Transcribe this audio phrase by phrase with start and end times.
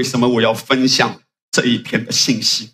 [0.00, 2.70] 为什么我要分享这一篇的信息？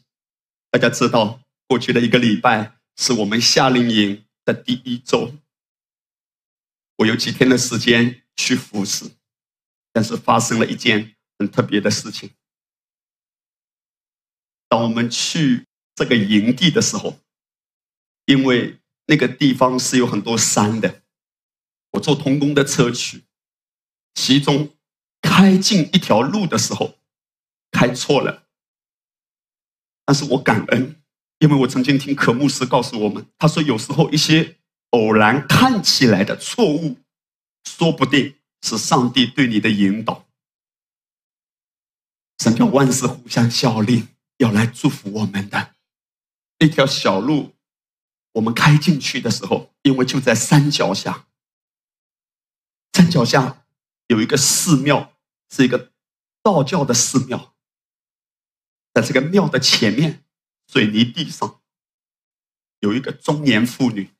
[0.71, 5.35] 大家知道，过去的一个礼拜是我们夏令营的第一周，
[6.99, 9.11] 我有几天的时间去服侍，
[9.93, 12.31] 但是发生了一件很特别的事情。
[14.69, 15.67] 当我们去
[15.97, 17.19] 这个营地的时候，
[18.27, 21.02] 因为那个地方是有很多山的，
[21.91, 23.24] 我坐童工的车去，
[24.15, 24.77] 其中
[25.21, 26.96] 开进一条路的时候
[27.77, 28.45] 开错了，
[30.07, 31.03] 但是我感恩，
[31.41, 34.57] 因为我曾经听可牧师告诉我们，他说有时候一些
[34.91, 36.97] 偶然看起来的错误，
[37.65, 40.27] 说不定是上帝对你的引导。
[42.39, 45.74] 神叫万事互相效力，要来祝福我们的
[46.59, 47.52] 那条小路。
[48.33, 51.27] 我们开进去的时候，因为就在山脚下，
[52.95, 53.66] 山脚下
[54.09, 55.13] 有一个寺庙，
[55.51, 55.93] 是一个
[56.43, 57.55] 道教的寺庙。
[58.97, 60.25] 在这个庙的前面，
[60.69, 61.61] 水泥地上
[62.80, 64.11] 有一个中年妇女，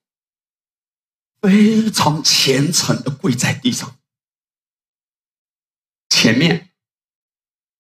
[1.41, 3.99] 非常虔诚的跪在地上。
[6.11, 6.75] 前面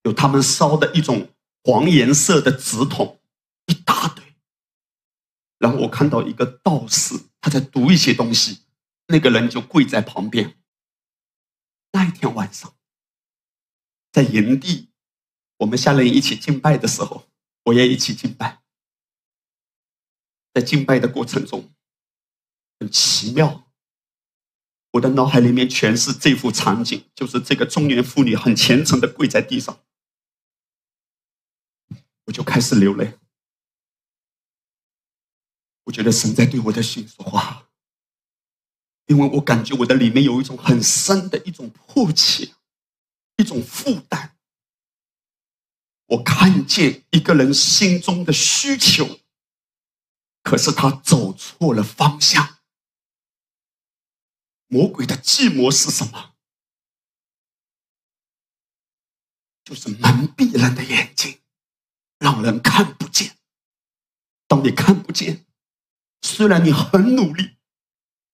[0.05, 3.21] 有他们烧的一种黄颜色的纸筒，
[3.67, 4.25] 一大堆。
[5.59, 8.63] 然后我看到一个道士，他在读一些东西，
[9.09, 10.57] 那个人就跪在旁边。
[11.93, 12.75] 那一天晚上，
[14.11, 14.86] 在营地，
[15.59, 17.27] 我们下人一起敬拜的时候，
[17.65, 18.63] 我也一起敬拜。
[20.53, 21.73] 在敬拜的过程中，
[22.79, 23.71] 很奇妙，
[24.93, 29.79] 我的脑海里面全是这幅场景，就是这个中年妇女很虔诚的跪在地上，
[32.25, 33.19] 我就开始流泪。
[35.85, 37.69] 我觉得神在对我的心说话，
[39.07, 42.55] 因为我感觉我的里面有一种很深的一种迫切，
[43.37, 44.36] 一种负担。
[46.07, 49.21] 我看见一个人心中的需求，
[50.43, 52.59] 可是他走错了方向。
[54.69, 56.35] 魔鬼的计谋是什么？
[59.65, 61.41] 就是蒙蔽人的眼睛，
[62.19, 63.37] 让人看不见。
[64.47, 65.45] 当你看不见。
[66.23, 67.57] 虽然你很努力，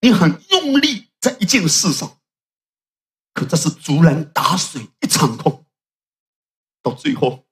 [0.00, 2.20] 你很用力在一件事上，
[3.34, 5.66] 可这是竹篮打水一场空。
[6.80, 7.46] 到最后，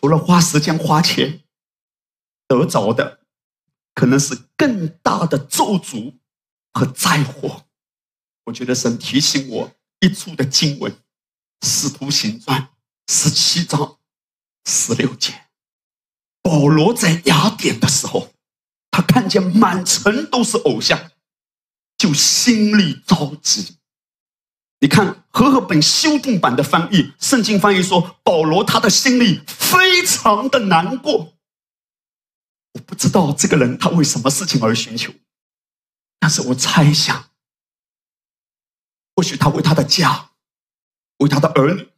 [0.00, 1.42] 除了花时间花钱
[2.46, 3.20] 得着的，
[3.94, 6.18] 可能是更大的咒诅
[6.72, 7.66] 和灾祸。
[8.44, 10.92] 我觉得神提醒我一处的经文，
[11.66, 12.62] 《使徒行传》
[13.12, 13.98] 十七章
[14.66, 15.48] 十六节，
[16.42, 18.32] 保罗在雅典的时候。
[18.90, 21.12] 他看见满城都是偶像，
[21.96, 23.76] 就心里着急。
[24.80, 31.34] 你看和合本修订版的翻译，圣经翻译说保罗他的心里非常的难过。
[32.72, 35.12] 我不知道这个人他为什么事情而寻求，
[36.20, 37.30] 但是我猜想，
[39.16, 40.30] 或许他为他的家，
[41.18, 41.90] 为他的儿女，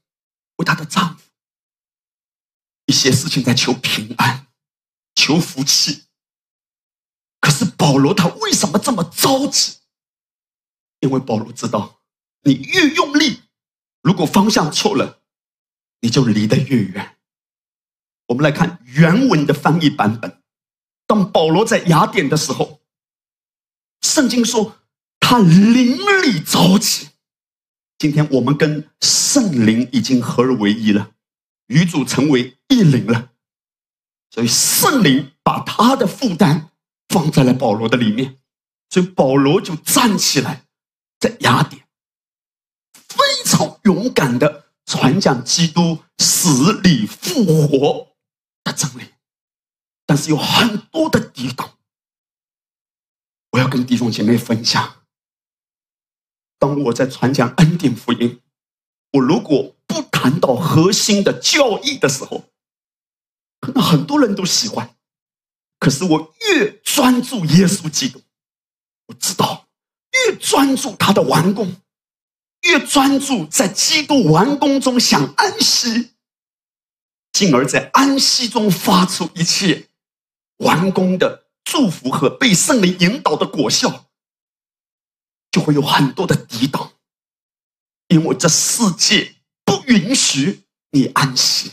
[0.56, 1.22] 为他的丈夫，
[2.86, 4.46] 一些事情在求平安，
[5.14, 6.04] 求福气。
[7.40, 9.80] 可是保罗他为什么这么着急？
[11.00, 11.99] 因为保罗知道，
[12.42, 13.42] 你越用力，
[14.02, 15.20] 如果方向错了，
[16.00, 17.16] 你就离得越远。
[18.26, 20.42] 我们来看原文的翻译版本。
[21.06, 22.80] 当保罗在雅典的时候，
[24.00, 24.78] 圣经说
[25.18, 27.08] 他灵里着急。
[27.98, 31.12] 今天我们跟圣灵已经合而为一了，
[31.66, 33.32] 与主成为一灵了，
[34.30, 36.68] 所以圣灵把他的负担。
[37.12, 38.38] 放在了保罗的里面，
[38.88, 40.64] 所以保罗就站起来，
[41.18, 41.82] 在雅典
[43.84, 48.08] 勇敢的传讲基督死里复活
[48.64, 49.04] 的真理，
[50.06, 51.78] 但是有很多的抵挡。
[53.52, 55.02] 我要跟弟兄姐妹分享，
[56.58, 58.40] 当我在传讲恩典福音，
[59.12, 62.44] 我如果不谈到核心的教义的时候，
[63.60, 64.94] 可能很多人都喜欢。
[65.78, 68.22] 可是我越专注耶稣基督，
[69.06, 69.66] 我知道
[70.12, 71.74] 越专注他的完工，
[72.62, 76.10] 越专注在基督完工中想安息，
[77.32, 79.88] 进而在安息中发出一切
[80.58, 84.06] 完工的祝福和被圣灵引导的果效，
[85.50, 86.92] 就会有很多的抵挡，
[88.08, 91.72] 因为这世界不允许你安息。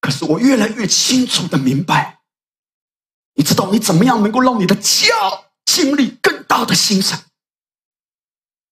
[0.00, 2.20] 可是我越来越清楚的明白。
[3.36, 5.08] 你知道你怎么样能够让你的家
[5.64, 7.18] 经历更大的兴盛？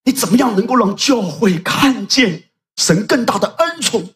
[0.04, 4.14] 你怎么样能够让教会看见神更大的恩宠？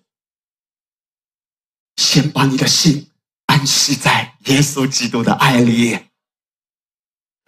[1.96, 3.10] 先把你的心
[3.46, 6.06] 安息在耶稣基督的爱里。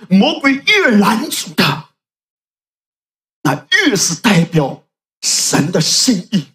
[0.09, 1.89] 魔鬼越拦阻的，
[3.43, 4.87] 那越是代表
[5.21, 6.49] 神的心意。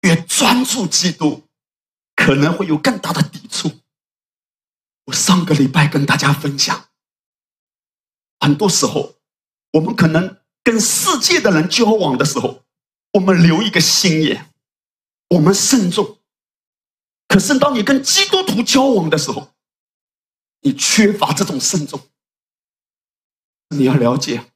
[0.00, 1.46] 越专注基督，
[2.16, 3.80] 可能会有更大的抵触。
[5.04, 6.89] 我上个礼拜跟大家分享，
[8.40, 9.14] 很多时候，
[9.72, 12.64] 我们可能跟世界的人交往的时候，
[13.12, 14.50] 我们留一个心眼，
[15.28, 16.18] 我们慎重。
[17.28, 19.52] 可是当你跟基督徒交往的时候，
[20.62, 22.00] 你缺乏这种慎重，
[23.68, 24.50] 你要了解，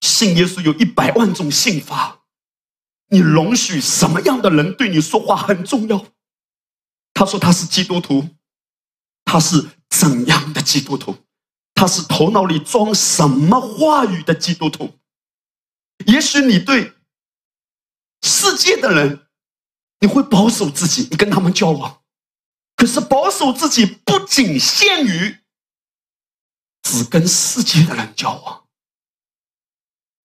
[0.00, 2.24] 信耶稣有一百万种信法，
[3.08, 6.06] 你容许什么样的人对你说话很重要。
[7.14, 8.28] 他说他是基督徒，
[9.24, 11.16] 他是怎样的基督徒？
[11.78, 14.98] 他是头脑里装什么话语的基督徒？
[16.06, 16.92] 也许你对
[18.20, 19.28] 世界的人，
[20.00, 22.02] 你会保守自己，你跟他们交往，
[22.74, 25.38] 可是保守自己不仅限于。
[26.82, 28.64] 只跟世界的人交往，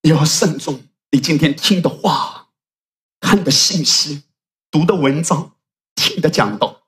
[0.01, 0.87] 你要慎重。
[1.11, 2.47] 你今天听的话、
[3.19, 4.23] 看的信息、
[4.71, 5.55] 读的文章、
[5.93, 6.81] 听的讲道，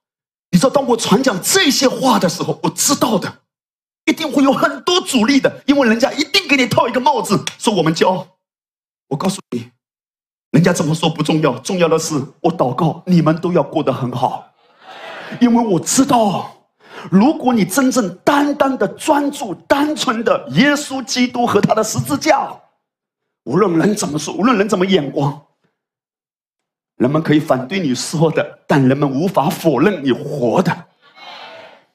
[0.49, 3.43] 你知道，当我传讲这些话的时候，我知道的，
[4.05, 8.27] 一定会有很多阻力的，因为人家一定给你套一个帽子，说我们骄傲。
[9.07, 9.69] 我告诉你，
[10.51, 14.51] 人家怎么说不重要，重要的是我祷告，你们都要过得很好，
[15.39, 16.51] 因为我知道。
[17.11, 22.49] 如果你真正单单的专注、单纯的耶稣基督和他的十字架，
[23.43, 25.45] 无论人怎么说，无论人怎么眼光，
[26.95, 30.85] 人们可以反对你说的，但人们无法否认你活的，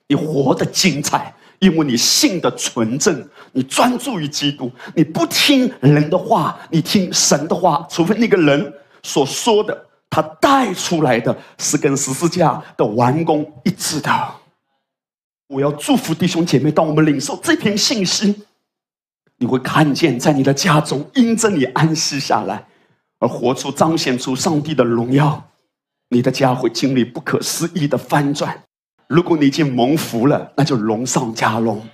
[0.07, 8.73] 你活的精彩，因为你信的纯正，你专注于基督，你不听人的话，你听神的话，除非那个人
[9.03, 14.11] 所说的，他带出来的是跟十字架的完工一致的。
[15.49, 18.43] 我要祝福弟兄姐妹，当我们领受这篇信息，
[19.37, 22.67] 你会看见，在你的家中，因着你安息下来，
[23.19, 25.51] 而活出彰显出上帝的荣耀，
[26.09, 28.63] 你的家会经历不可思议的翻转。
[29.11, 31.85] 如果你已经蒙福了，那就荣上加荣。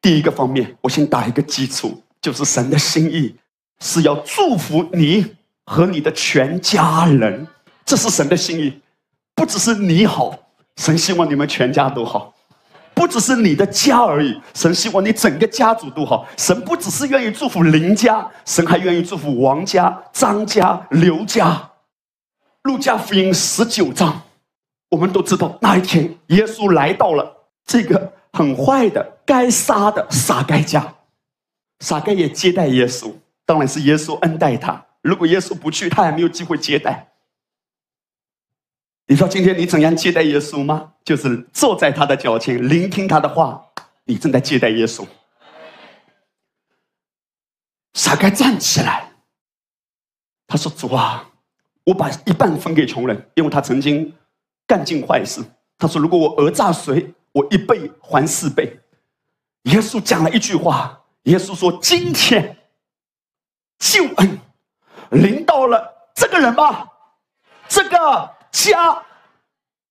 [0.00, 3.36] 第一个方面，我先打一个基础，就是神的心意
[3.80, 5.34] 是要祝福你
[5.66, 7.46] 和你的全家人，
[7.84, 8.80] 这是神的心意，
[9.34, 10.34] 不只是你好，
[10.78, 12.34] 神希望你们全家都好。
[12.94, 16.26] 不只是你的家而已，神希望你整个家族都好。
[16.38, 21.70] 神不只是愿意祝福林家，神还愿意祝福王家、张家、刘家。
[22.62, 24.22] 路加福音十九章，
[24.88, 30.94] 我们都知道那一天，耶稣来到了这个很坏的、该杀的撒该家，
[31.80, 33.12] 撒该也接待耶稣，
[33.44, 34.86] 当然是耶稣恩待他。
[35.02, 37.12] 如果耶稣不去，他也没有机会接待。
[39.06, 40.92] 你说今天你怎样接待耶稣吗？
[41.04, 43.64] 就是坐在他的脚前，聆听他的话。
[44.04, 45.06] 你正在接待耶稣。
[47.92, 49.12] 撒该站起来，
[50.46, 51.30] 他说：“主啊，
[51.84, 54.14] 我把一半分给穷人，因为他曾经
[54.68, 55.42] 干尽坏事。”
[55.76, 58.78] 他说：“如果我讹诈谁，我一倍还四倍。”
[59.64, 62.56] 耶稣讲了一句话：“耶稣说，今天
[63.80, 64.38] 救恩
[65.10, 66.86] 临到了这个人吧，
[67.66, 69.02] 这个。”家，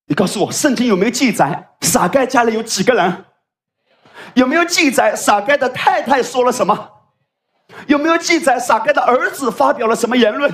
[0.06, 3.24] 你告诉我，圣经有没有记载撒该家里有几个人？
[4.34, 6.90] 有没有记载撒该的太太说了什么？
[7.86, 10.52] 有没有记载撒该的儿子发表了什么言论？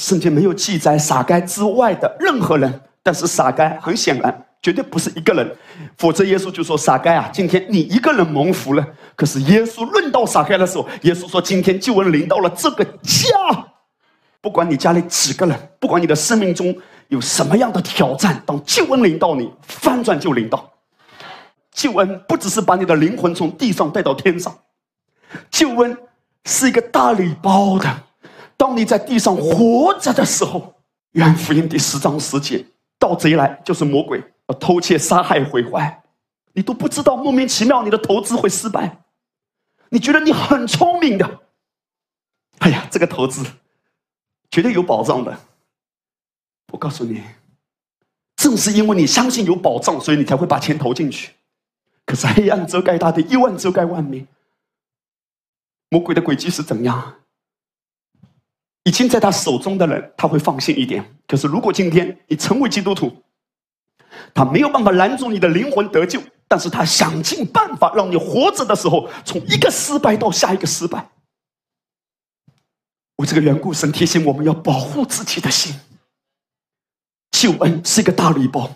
[0.00, 5.56] 圣经没有记载撒该之外的任何人，但是撒该很显然绝对不是一个人，
[5.98, 8.86] 否则耶稣就说撒该啊，今天你一个人蒙福了。
[9.14, 13.28] 可是耶稣论到撒该的时候，耶稣说今天救恩临到了这个家。
[14.40, 16.74] 不管你家里几个人，不管你的生命中
[17.08, 20.72] 有什么样的挑战，当救恩临到你，翻转就临到。
[21.72, 24.56] 救恩不只是把你的灵魂从地上带到天上，
[25.50, 25.94] 救恩
[26.46, 28.04] 是一个大礼包的。
[28.60, 30.74] 当你在地上活着的时候，
[31.12, 32.62] 愿福音第十章十节，
[32.98, 36.02] 盗贼来就是魔鬼，要偷窃、杀害、毁坏，
[36.52, 38.98] 你都不知道，莫名其妙你的投资会失败，
[39.88, 41.40] 你觉得你很聪明的，
[42.58, 43.42] 哎呀，这个投资。
[44.50, 45.40] 绝对有保障的，
[46.70, 47.22] 我告诉你，
[48.36, 51.32] 正是因为你相信有保障，所以你才会把钱投进去。
[52.04, 54.28] 可是黑暗遮盖大地，幽暗遮盖万民。
[55.88, 57.19] 魔鬼的诡计是怎样？
[58.84, 61.04] 已经在他手中的人，他会放心一点。
[61.26, 63.12] 可是如果今天你成为基督徒，
[64.34, 71.10] 他没有办法拦住你的灵魂得救，但是他想尽办法让你活着的时候，从一个失败到下一个失败。
[73.16, 75.78] 为这个缘故，神提醒我们要保护自己的心，
[77.32, 78.70] 救恩是一个大礼包，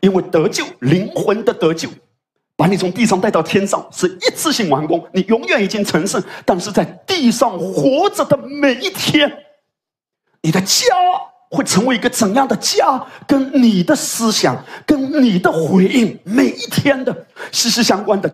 [0.00, 1.90] 因为得救，灵魂的得救，
[2.60, 6.22] 把你从地上带到天上，是一次性完工，你永远已经成圣。
[6.44, 9.32] 但是在地上活着的每一天，
[10.42, 10.84] 你的家
[11.50, 13.02] 会成为一个怎样的家？
[13.26, 18.30] 跟你的思想、跟你的回应，每一天的息息相关的。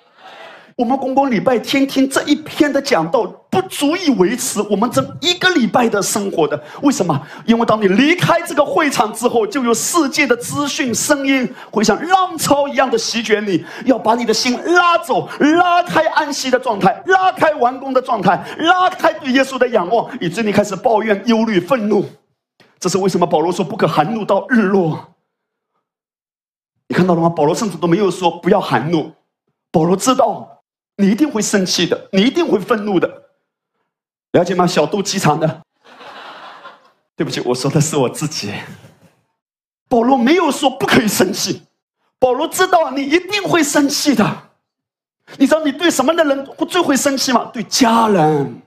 [0.77, 6.63] 我们公公礼拜天听这一篇的讲道，不足以维持我们这一个礼拜的生活的。
[6.83, 7.19] 为什么？
[7.47, 22.05] 因为当你离开这个会场之后，就有世界的资讯声音会像浪潮一样的席卷你，要把你的心拉走，拉开安息的状态，拉开完工的状态，拉开对耶稣的仰望，以致你开始抱怨、忧虑、愤怒。
[22.79, 23.27] 这是为什么？
[23.27, 25.15] 保罗说不可含怒到日落。
[26.89, 27.31] 你看到了吗？
[27.31, 29.13] 保罗甚至都没有说不要含怒。
[29.73, 30.53] 保罗知道。
[30.97, 33.31] 你一定会生气的，你一定会愤怒的，
[34.33, 34.67] 了解吗？
[34.67, 35.63] 小肚鸡肠的。
[37.15, 38.53] 对不起，我说的是我自己。
[39.89, 41.63] 保罗没有说不可以生气，
[42.19, 44.51] 保罗知道你一定会生气的。
[45.39, 47.51] 你知道你对什么的人最会生气吗？
[47.53, 48.63] 对家人，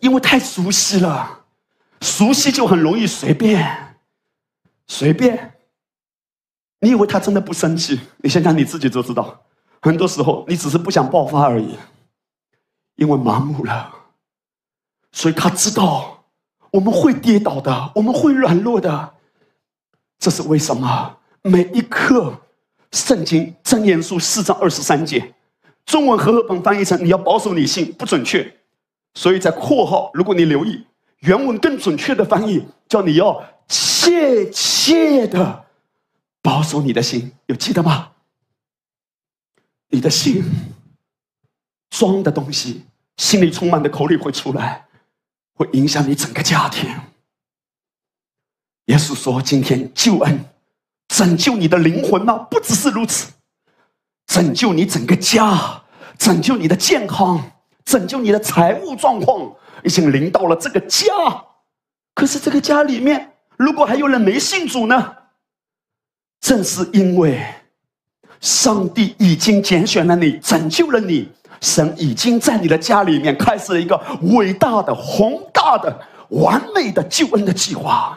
[0.00, 1.44] 因为太熟悉了，
[2.00, 3.96] 熟悉就很容易随便，
[4.86, 5.54] 随便。
[6.80, 8.00] 你以为他真的不生气？
[8.18, 9.44] 你想想你自己就知道。
[9.80, 11.76] 很多时候，你只是不想爆发而已，
[12.96, 13.94] 因为麻木了。
[15.12, 16.24] 所以他知道
[16.70, 19.14] 我们会跌倒的，我们会软弱的。
[20.18, 21.16] 这是为什么？
[21.42, 22.34] 每一刻，
[22.92, 25.32] 圣经真言书四章二十三节，
[25.86, 28.56] 中文和合本翻译成“你要保守你心”，不准确。
[29.14, 30.84] 所以在括号，如果你留意
[31.20, 35.64] 原文更准确的翻译，叫你要切切的
[36.42, 38.10] 保守你的心，有记得吗？
[39.90, 40.44] 你的心
[41.90, 42.84] 装的东西，
[43.16, 44.86] 心里充满的口里会出来，
[45.54, 46.88] 会影响你整个家庭。
[48.86, 50.44] 耶稣说：“今天救恩
[51.08, 52.38] 拯救你的灵魂吗？
[52.50, 53.32] 不只是如此，
[54.26, 55.82] 拯救你整个家，
[56.18, 57.52] 拯救你的健康，
[57.84, 59.54] 拯救你的财务状况，
[59.84, 61.06] 已经临到了这个家。
[62.14, 65.16] 可是这个家里面，如果还有人没信主呢？
[66.40, 67.42] 正是因为。”
[68.40, 71.28] 上帝已经拣选了你，拯救了你。
[71.60, 78.16] 神已经在你的家里面开始了一个伟大的、宏大的、完美的救恩的计划。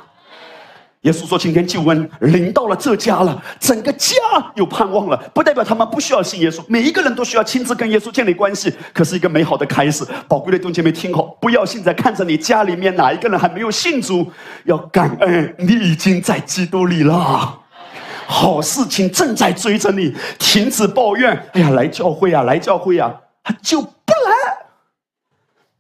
[1.02, 4.16] 耶稣说：“今天救恩临到了这家了，整个家
[4.54, 5.18] 有盼望了。
[5.34, 8.72] 不代表他们不需要信耶稣，每一个人都需要亲自跟耶稣建立关系。
[8.94, 10.06] 可是一个美好的开始。
[10.28, 14.32] 宝贵的弟兄姐妹，听好，不要现在看着你家里面哪一个人还没有信主，
[14.66, 17.61] 要感恩你已经在基督里了。”
[18.32, 21.38] 好事情正在追着你，停止抱怨。
[21.52, 24.58] 哎呀，来教会啊，来教会啊，他就不来。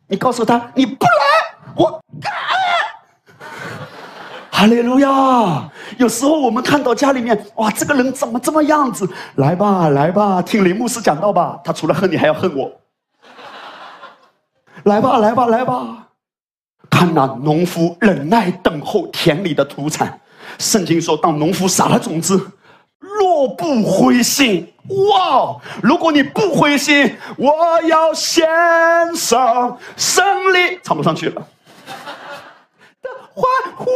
[0.07, 2.33] 你告诉他，你不来，我干。
[4.51, 5.71] 哈利路亚！
[5.97, 9.09] 有时候我们看到家里面，哇，这个人怎么这么样子？
[9.35, 11.57] 来吧，来吧，听林牧师讲道吧。
[11.63, 12.69] 他除了恨你，还要恨我。
[14.83, 16.09] 来吧，来吧，来吧，
[16.89, 20.19] 看那农夫忍耐等候田里的土产。
[20.61, 22.51] 圣经说，当农夫撒了种子，
[22.99, 24.71] 若不灰心，
[25.09, 25.59] 哇！
[25.81, 28.47] 如果你不灰心，我要献
[29.15, 31.47] 上胜利，唱不上去了。
[33.01, 33.43] 的欢
[33.75, 33.87] 呼，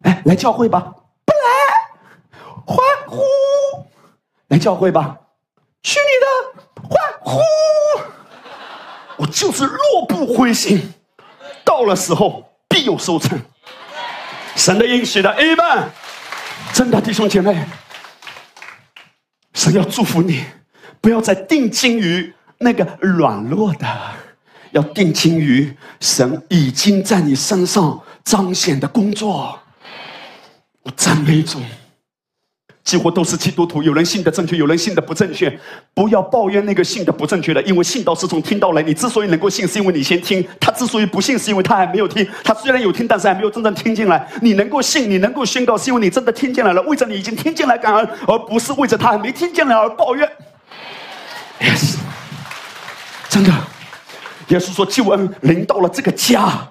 [0.00, 0.94] 哎，来教会吧！
[1.26, 1.46] 不来，
[2.64, 3.22] 欢呼，
[4.48, 5.18] 来教会吧！
[5.82, 7.38] 去你的欢呼！
[9.18, 10.94] 我就是若不灰心，
[11.64, 12.44] 到了时候。
[12.70, 13.40] 必有收成，
[14.58, 15.88] 神的应许的 A 曼，
[16.74, 17.64] 真的弟兄姐妹，
[19.54, 20.44] 神要祝福你，
[21.00, 23.86] 不要再定睛于那个软弱的，
[24.72, 29.58] 要定睛于神已经在你身上彰显的工作。
[30.82, 31.62] 我赞美主。
[32.88, 35.60] 几乎都是基督徒，有人信的正确，有人信的不正确。
[35.92, 38.80] 不要抱怨那个信的不正确的，因为信道是从听到来。
[38.80, 42.26] 你之所以能够信，是因为你先听；他之所以不信，是因为他还没有听。
[42.42, 44.26] 他虽然有听，但是还没有真正听进来。
[44.40, 46.80] 你能够信，你能够宣告，是因为你真的听进来了。
[46.84, 50.26] 为着你已经听进来感恩，而不是为着他还没听进来而抱怨。
[51.60, 51.96] Yes，
[53.28, 53.52] 真的，
[54.48, 56.66] 耶稣说救恩临到了这个家。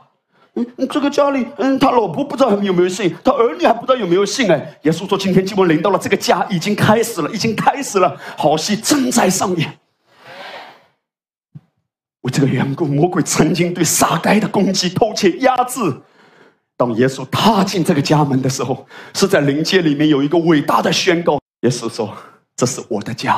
[0.57, 4.79] 嗯，这个家里，嗯，他老婆不知道有没有信，他儿女还不知道有没有信哎。
[4.81, 9.77] 耶稣说，今天基本临到了这个家，已经开始了，已经开始了，好戏正在上演。
[12.21, 15.79] 为这个缘故，魔鬼曾经对撒该的攻击、偷窃、压制。
[16.75, 21.39] 当耶稣踏进这个家门的时候，是在灵界里面有一个伟大的宣告。
[21.61, 22.11] 耶稣说
[22.57, 23.35] ：“这是我的家，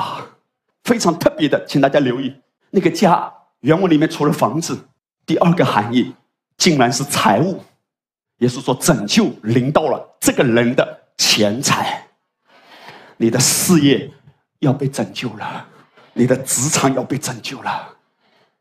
[0.86, 2.34] 非常特别的，请大家留意，
[2.72, 4.88] 那个家原文里面除了房子，
[5.26, 6.14] 第二个含义。”
[6.60, 7.64] 竟然是财物，
[8.40, 12.06] 耶稣说：“拯救临到了这个人的钱财，
[13.18, 14.12] 你的事业
[14.60, 15.66] 要被拯救了，
[16.14, 17.96] 你的职场要被拯救了。”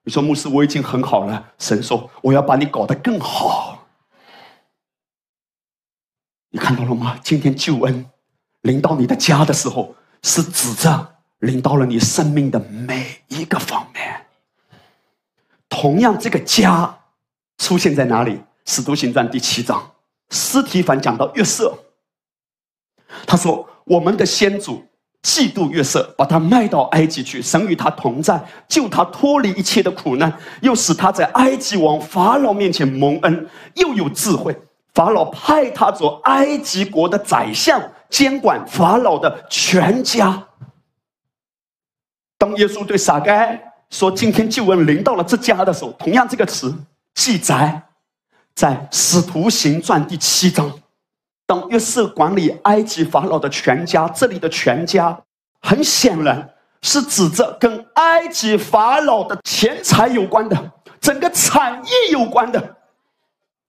[0.04, 1.52] 你说牧师，我已经很好了。
[1.58, 3.86] 神说：“我要把你搞得更好。”
[6.50, 7.18] 你看到了吗？
[7.22, 8.06] 今天救恩
[8.62, 14.24] 临到你的家的时候，是指着临到了你生命的每一个方面。
[15.68, 16.98] 同样，这个家
[17.58, 18.32] 出现在哪里？
[18.64, 19.92] 《使徒行传》第七章，
[20.30, 21.72] 斯提凡讲到约瑟，
[23.26, 24.82] 他说：“我们的先祖。”
[25.20, 34.56] 嫉妒约瑟，把他卖到埃及去，神与他同在，救他脱离一切的苦难，又使他在埃及王法老面前蒙恩，又有智慧。
[34.94, 40.46] 法老派他做埃及国的宰相，监管法老的全家。
[42.38, 43.60] 当耶稣对撒该
[43.90, 46.72] 说：“今天救恩临到了这家的时候”，同样这个词
[47.18, 47.82] 记载
[48.54, 50.72] 在《使徒行传》第七章。
[51.46, 55.20] 当约瑟管理埃及法老的全家，这里的全家
[55.60, 56.48] 很显然
[56.80, 62.76] 是指着跟埃及法老的钱财有关的，整个产业有关的。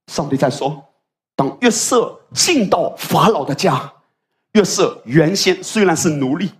[0.06, 0.84] 上帝在说，
[1.34, 3.92] 当约瑟进到法老的家，
[4.52, 6.52] 约瑟原先虽然是奴隶，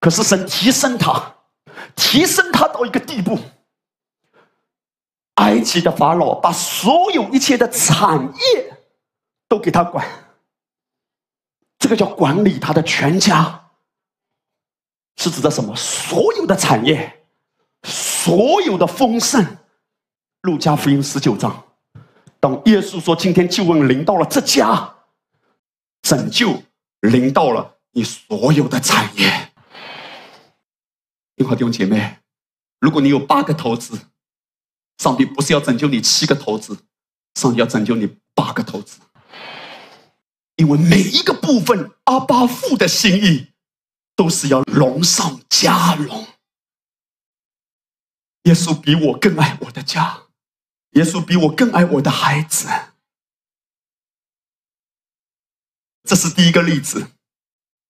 [0.00, 1.32] 可是神提升他，
[1.94, 3.38] 提升他到一个地步，
[5.38, 8.22] 埃及的法老把所有一切的产
[8.54, 8.76] 业
[9.48, 10.06] 都给他管。
[11.78, 13.70] 这个叫管理他的全家，
[15.16, 15.74] 是指的什么？
[15.76, 17.24] 所有的产业，
[17.84, 19.56] 所有的丰盛。
[20.42, 21.64] 路加福音十九章，
[22.38, 24.94] 当耶稣说：“今天救恩临到了这家，
[26.02, 26.62] 拯救
[27.00, 29.50] 临到了你所有的产业。”
[31.36, 32.18] 听好，弟兄姐妹，
[32.80, 33.98] 如果你有八个投资，
[34.98, 36.76] 上帝不是要拯救你七个投资，
[37.34, 38.98] 上帝要拯救你八个投资。
[40.56, 43.52] 因为每一个部分，阿巴父的心意
[44.16, 46.26] 都是要荣上加荣。
[48.42, 50.24] 耶稣比我更爱我的家，
[50.92, 52.68] 耶稣比我更爱我的孩子。
[56.02, 57.12] 这是第一个例子，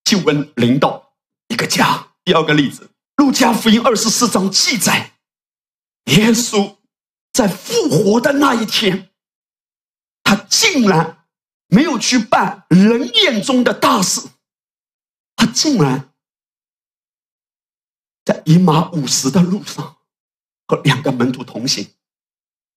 [0.05, 1.15] 救恩领导
[1.47, 2.09] 一个家。
[2.25, 5.13] 第二个例子，路加福音二十四章记载，
[6.07, 6.77] 耶稣
[7.39, 9.11] 在复活的那一天，
[10.25, 11.15] 他竟然。
[11.71, 14.27] 没有去办人眼中的大事，
[15.37, 16.15] 他竟然
[18.25, 19.99] 在以马五十的路上
[20.67, 21.87] 和两个门徒同行。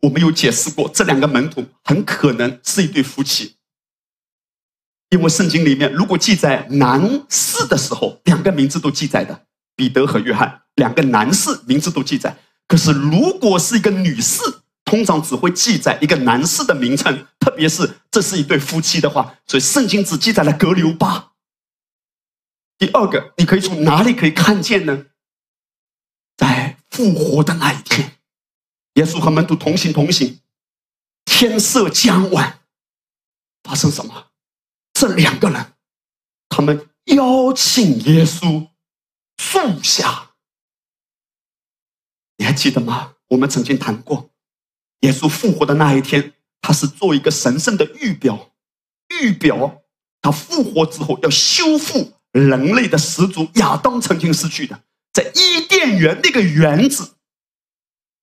[0.02, 3.56] 我们有解释过，这两个门徒很可能是一对夫妻，
[5.12, 12.38] 因为圣经里面如果记载男士的时候，两个名字都记载的，彼得和约翰两个男士名字都记载。
[12.72, 14.42] 可是如果是一个女士，
[14.86, 21.34] 通常只会记载一个男士的名称，特别是这是一对夫妻的话，所以圣经只记载了格留巴。
[22.78, 25.08] 第二个，你可以从哪里可以看见呢？
[26.38, 28.20] 在复活的那一天，
[28.94, 30.40] 耶稣和门徒同行同行，
[31.26, 32.62] 天色将晚，
[33.64, 34.28] 发生什么？
[34.94, 35.74] 这两个人，
[36.48, 38.70] 他们邀请耶稣
[39.36, 40.31] 住下，
[42.42, 43.14] 你还记得吗？
[43.28, 44.32] 我们曾经谈过。
[45.02, 48.52] 耶稣复活的那一天，他是做一个神圣的预表，
[49.22, 49.84] 预表
[50.24, 57.14] 他复活之后要修复人类的始祖亚当曾经失去的，在伊甸园那个园子，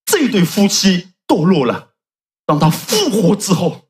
[0.05, 1.95] 这对夫妻堕落了。
[2.45, 3.89] 当他复活之后，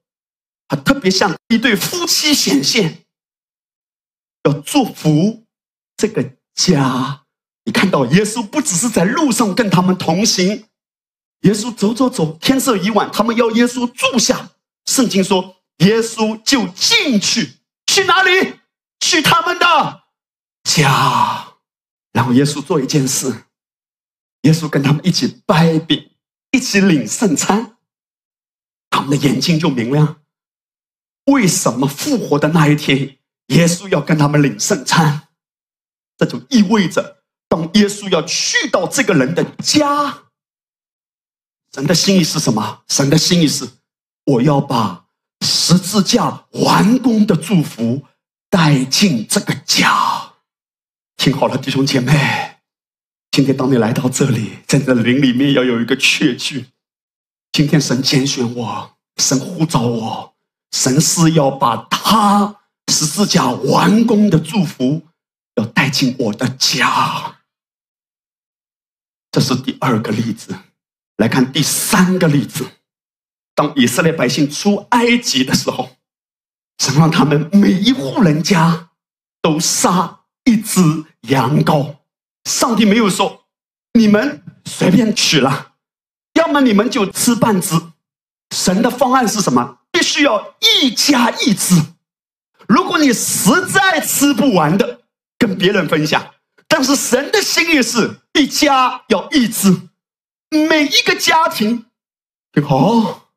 [0.68, 3.06] 他特别向一对夫妻显现，
[4.44, 5.46] 要祝福
[5.96, 7.24] 这个家。
[7.68, 10.64] 你看到耶稣不只是在路上跟他们同行。
[11.42, 14.52] 耶稣走走走，天色已晚，他们要耶稣住下。
[14.86, 18.54] 圣经说，耶稣就进去，去哪里？
[19.00, 20.04] 去他们的
[20.64, 21.56] 家。
[22.12, 23.44] 然后耶稣做一件事，
[24.44, 26.12] 耶稣跟他们一起掰饼，
[26.52, 27.76] 一起领圣餐，
[28.88, 30.22] 他们的眼睛就明亮。
[31.26, 35.28] 为什么复活的那一天，耶稣要跟他们领圣餐？
[36.16, 37.17] 这就意味着，
[37.48, 40.24] 当耶稣要去到这个人的家。
[41.72, 42.82] 神的心意是什么？
[42.88, 43.68] 神的心意是，
[44.24, 45.06] 我要把
[45.44, 48.04] 十字架完工的祝福
[48.50, 50.32] 带进这个家。
[51.16, 52.56] 听好了，弟兄姐妹，
[53.30, 56.66] 今天当你来到这里，在这灵里面要有一个确据：
[57.52, 60.34] 今天神拣选我，神呼召我，
[60.72, 62.56] 神是要把他
[62.90, 65.02] 十字架完工的祝福
[65.56, 67.37] 要带进我的家。
[69.30, 70.54] 这是第二个例子。
[71.16, 72.64] 来看第三个例子，
[73.54, 75.90] 当以色列百姓出埃及的时候，
[76.78, 78.90] 神让他们每一户人家
[79.42, 80.80] 都杀一只
[81.22, 81.96] 羊羔。
[82.44, 83.46] 上帝没有说
[83.94, 85.72] 你们随便取了，
[86.34, 87.74] 要么你们就吃半只。
[88.54, 89.78] 神的方案是什么？
[89.90, 91.74] 必须要一家一只。
[92.68, 95.00] 如果你实在吃不完的，
[95.36, 96.34] 跟别人分享。
[96.68, 99.68] 但是神的心意是一家要一只，
[100.50, 101.86] 每一个家庭，
[102.64, 103.30] 好，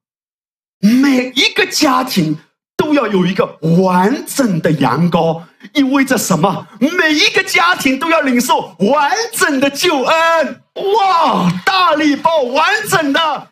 [0.80, 2.38] 每一个家庭
[2.78, 5.42] 都要有一个完整的羊羔，
[5.74, 6.68] 意味着什么？
[6.80, 10.62] 每一个家庭都要领受完整的救恩。
[10.76, 13.48] 哇，大礼包完整的。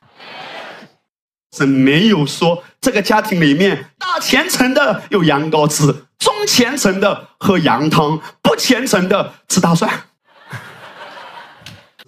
[1.58, 5.88] 是没有说这个家庭里面大虔诚的有羊羔吃，
[6.20, 9.92] 中虔诚的喝羊汤，不虔诚的吃大蒜。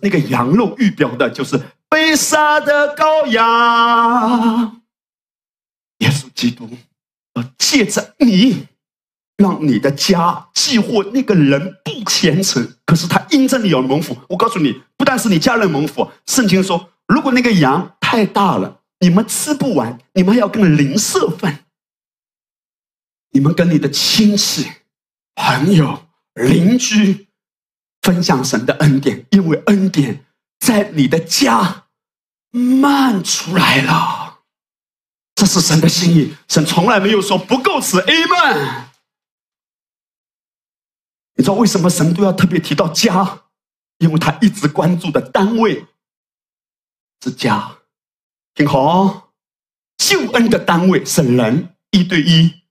[0.02, 1.60] 那个羊肉预表的就是
[1.90, 4.82] 被杀的羔羊。
[6.00, 6.70] 耶稣基督，
[7.34, 8.68] 呃，借着你，
[9.38, 14.18] 让你的家寄获那个人不虔诚，可是他因着你而蒙福。
[14.30, 18.80] 我告诉你，不但是你家人蒙福，圣经说，如果那个羊太大了。
[19.04, 21.66] 你们吃不完，你们还要跟邻舍分。
[23.32, 24.68] 你们跟你的亲戚、
[25.34, 27.28] 朋友、邻居
[28.02, 30.26] 分享神的恩典，因为恩典
[30.60, 31.88] 在你的家
[32.52, 34.42] 漫出来了。
[35.36, 37.98] 这是神的心意，神从来没有说不够吃。
[37.98, 38.86] Amen。
[41.36, 43.44] 你知道为什么神都要特别提到家？
[43.98, 45.86] 因为他一直关注的单位
[47.24, 47.78] 是家。
[48.54, 49.32] 听好，
[49.98, 52.62] 救恩的单位是人一对一，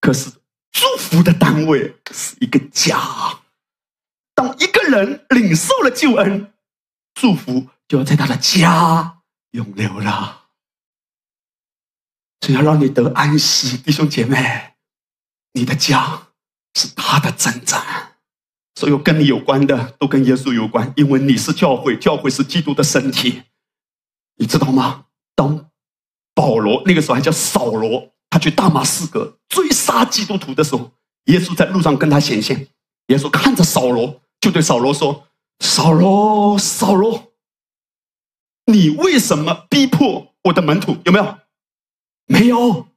[0.00, 0.30] 可是
[0.72, 2.98] 祝福的单位是一个家。
[4.38, 6.52] 当一个人领受了救恩，
[7.12, 10.44] 祝福就要在他的家永留了。
[12.38, 14.74] 只要让你得安息，弟兄姐妹，
[15.54, 16.28] 你的家
[16.74, 18.14] 是他的征战。
[18.76, 23.42] 所有跟你有关的都跟耶稣有关，因为你是教会，教会是基督的身体，
[24.36, 25.06] 你知道吗？
[25.34, 25.68] 当
[26.32, 30.92] 保罗那个时候还叫扫罗，他去大马士革追杀基督徒的时候，
[31.24, 32.68] 耶稣在路上跟他显现。
[33.08, 35.28] 耶稣看着扫罗，就对扫罗说
[35.60, 37.32] ：“扫罗，扫罗，
[38.66, 40.96] 你为什么逼迫我的门徒？
[41.04, 41.38] 有没有？
[42.26, 42.88] 没有。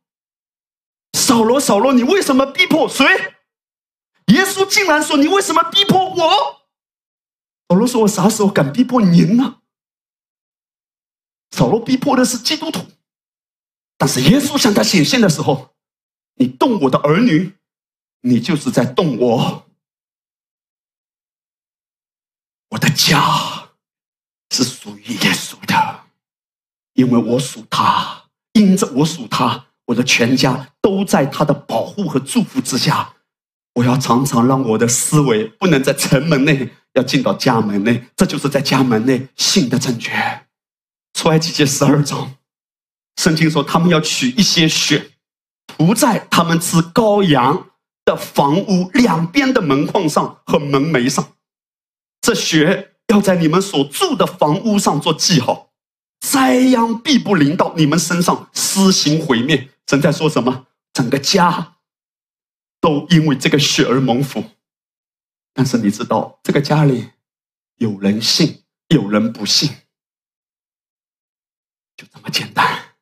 [1.14, 3.06] 扫罗，扫罗，你为什么逼迫谁？
[4.28, 6.62] 耶稣竟然说：你为什么逼迫我？
[7.70, 9.62] 扫罗说：我啥时候敢逼迫您呢？”
[11.52, 12.86] 扫罗逼迫的是基督徒，
[13.98, 15.74] 但是耶稣向他显现的时候，
[16.36, 17.54] 你动我的儿女，
[18.22, 19.71] 你就是在动我。
[22.72, 23.70] 我的家
[24.50, 26.02] 是属于耶稣的，
[26.94, 33.14] 因为我属他，因着我属他，我的全家都在他的保护和祝福之下。
[33.76, 40.12] 我要常常让我的思维不能在城门内，要进到家门内，这就是在家门内信的正确。
[41.14, 42.36] 出埃及记十二章，
[43.18, 45.12] 圣经说他们要取一些血，
[45.68, 47.70] 涂在他们吃羔羊
[48.06, 51.34] 的房屋两边的门框上和门楣上。
[52.22, 55.72] 这血要在你们所住的房屋上做记号，
[56.20, 59.70] 灾殃必不临到你们身上，施行毁灭。
[59.88, 60.68] 神在说什么？
[60.94, 61.78] 整个家
[62.80, 64.44] 都因为这个血而蒙福。
[65.54, 67.10] 但是你知道，这个家里
[67.78, 69.70] 有人信，有人不信。
[71.98, 72.96] 就这么简单，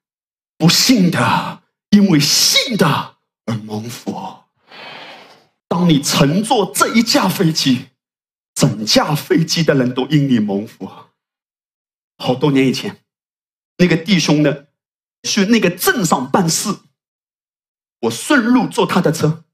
[0.58, 4.16] 不信的因为信的而蒙福。
[5.68, 7.90] 当你乘坐这一架飞机，
[8.60, 10.86] 整架飞机的人都因你蒙福。
[12.18, 13.00] 好多年以前，
[13.78, 14.66] 那个弟兄呢，
[15.24, 16.80] 去那个镇上办事，
[18.02, 19.46] 我顺路坐他的车，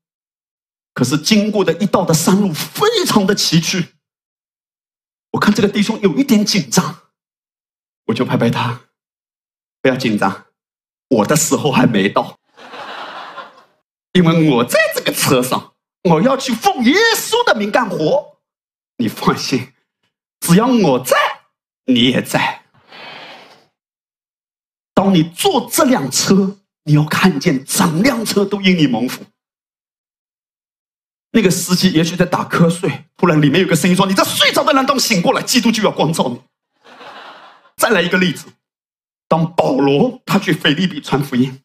[0.95, 3.89] 可是经过的一道的山路非常的崎岖，
[5.33, 7.03] 我看这个弟兄有一点紧张，
[8.05, 8.81] 我就拍拍他。
[9.83, 10.47] 不要紧张，
[11.09, 12.39] 我的时候还没到，
[14.13, 15.75] 因为我在这个车上，
[16.09, 18.34] 我要去奉耶稣的名干活。
[18.97, 19.73] 你放心，
[20.39, 21.15] 只要我在，
[21.85, 22.63] 你也在。
[24.93, 29.25] 当你坐这辆车，你要看见整辆车都因你蒙福。
[31.31, 36.41] 那个司机也许在打瞌睡，突然里面有个声音说：“你在睡着的人都醒过来，基督就要光照你。”
[37.75, 38.47] 再来一个例子。
[39.27, 41.61] 当保罗他去腓利比传福音，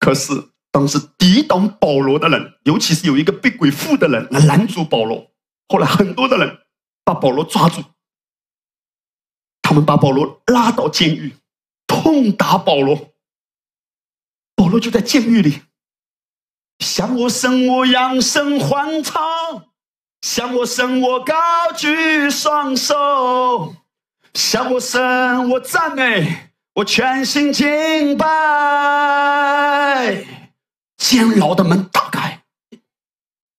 [0.00, 0.32] 可是
[0.72, 5.29] 当时抵挡保罗的人，尤其是有一个被鬼附的人来拦阻保罗。
[5.70, 6.58] 后来很多的人
[7.04, 7.84] 把保罗抓住，
[9.62, 11.36] 他们把保罗拉到监狱，
[11.86, 13.12] 痛打保罗，
[14.56, 15.62] 保罗就在监狱里，
[16.80, 19.22] 向我伸我扬声欢唱，
[20.22, 23.76] 向我伸我高举双手，
[24.34, 28.26] 向我伸我赞美，我全心敬拜。
[30.96, 32.42] 监牢的门打开，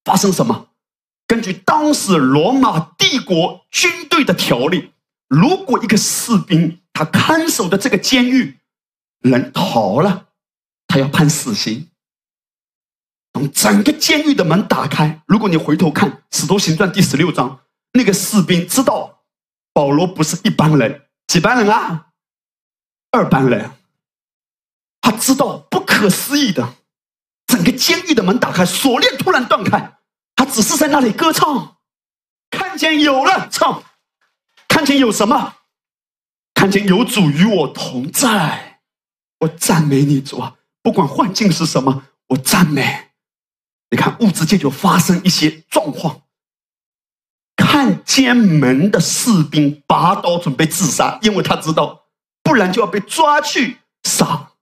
[0.04, 0.71] 发生什么？
[1.32, 4.92] 根据当时罗马帝国军队的条例，
[5.30, 8.60] 如果一个士兵他看守的这个监狱
[9.22, 10.28] 人逃了，
[10.88, 11.88] 他要判死刑。
[13.32, 17.62] 等整个监狱的门打开，如果你回头看《使徒行传》第十六章，
[17.94, 19.22] 那个士兵知道
[19.72, 22.08] 保罗不是一般人，几班人啊？
[23.12, 23.72] 二班人。
[25.00, 26.76] 他知道不可思议的。
[27.48, 29.94] 整个监狱的门打开，锁链突然断开，
[30.42, 31.78] 他只是在那里歌唱，
[32.50, 33.84] 看见有了唱，
[34.68, 35.58] 看见有什么，
[36.56, 38.82] 看见有主与我同在，
[39.42, 40.56] 我赞美你主啊！
[40.82, 43.12] 不管幻境是什么，我赞美。
[43.92, 46.24] 你看物质界就发生一些状况，
[47.56, 52.06] 看监门的士兵拔刀准备自杀，因为他知道，
[52.42, 54.54] 不然就要被抓去杀，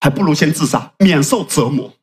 [0.00, 1.94] 还不如先自杀，免受折磨。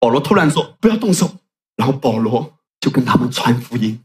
[0.00, 1.36] 保罗突然说：“不要动手。”
[1.78, 3.98] 然后保罗就跟他们传福音。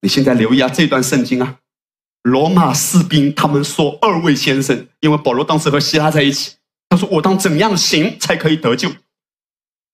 [0.00, 1.58] 你现在留意啊，这段圣经啊，
[2.22, 6.54] 罗马士兵他们说：“二位先生，因为保罗当时和希拉在一起，
[6.88, 8.90] 他说我当怎样行才可以得救？”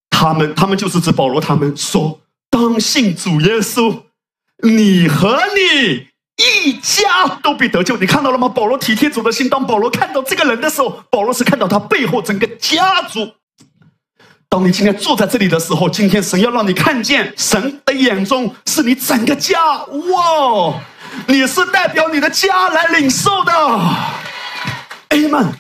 [0.09, 1.41] 他们，他们就是指保罗。
[1.41, 4.03] 他们说：“当信主耶稣，
[4.63, 8.49] 你和你一家都必得救。”你看到了吗？
[8.49, 9.49] 保罗体贴主的心。
[9.49, 13.33] 当保罗看到这个人的时候，保罗是看到他背后整个家族。
[14.51, 19.85] 当你今天坐在这里的时候，今天神要让你看见，神的眼中是你整个家。
[19.85, 20.75] 哇，
[21.29, 23.53] 你是代表你的家来领受的。
[25.11, 25.53] Amen。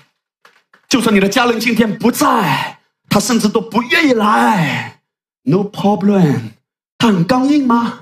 [0.88, 5.00] 就算你的家人今天不在，他甚至都不愿意来
[5.44, 6.50] ，No problem。
[6.98, 8.00] 他很刚硬吗？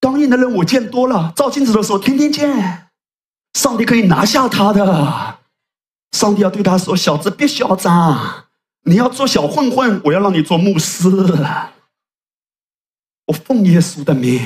[0.00, 2.88] 刚硬的人我见多了，照镜子的时候天天见。
[3.52, 5.36] 上帝可以拿下他的，
[6.12, 8.46] 上帝要对他说：“小子，别嚣张。”
[8.84, 11.08] 你要做小混混，我要让你做牧师。
[13.26, 14.40] 我奉耶稣的名，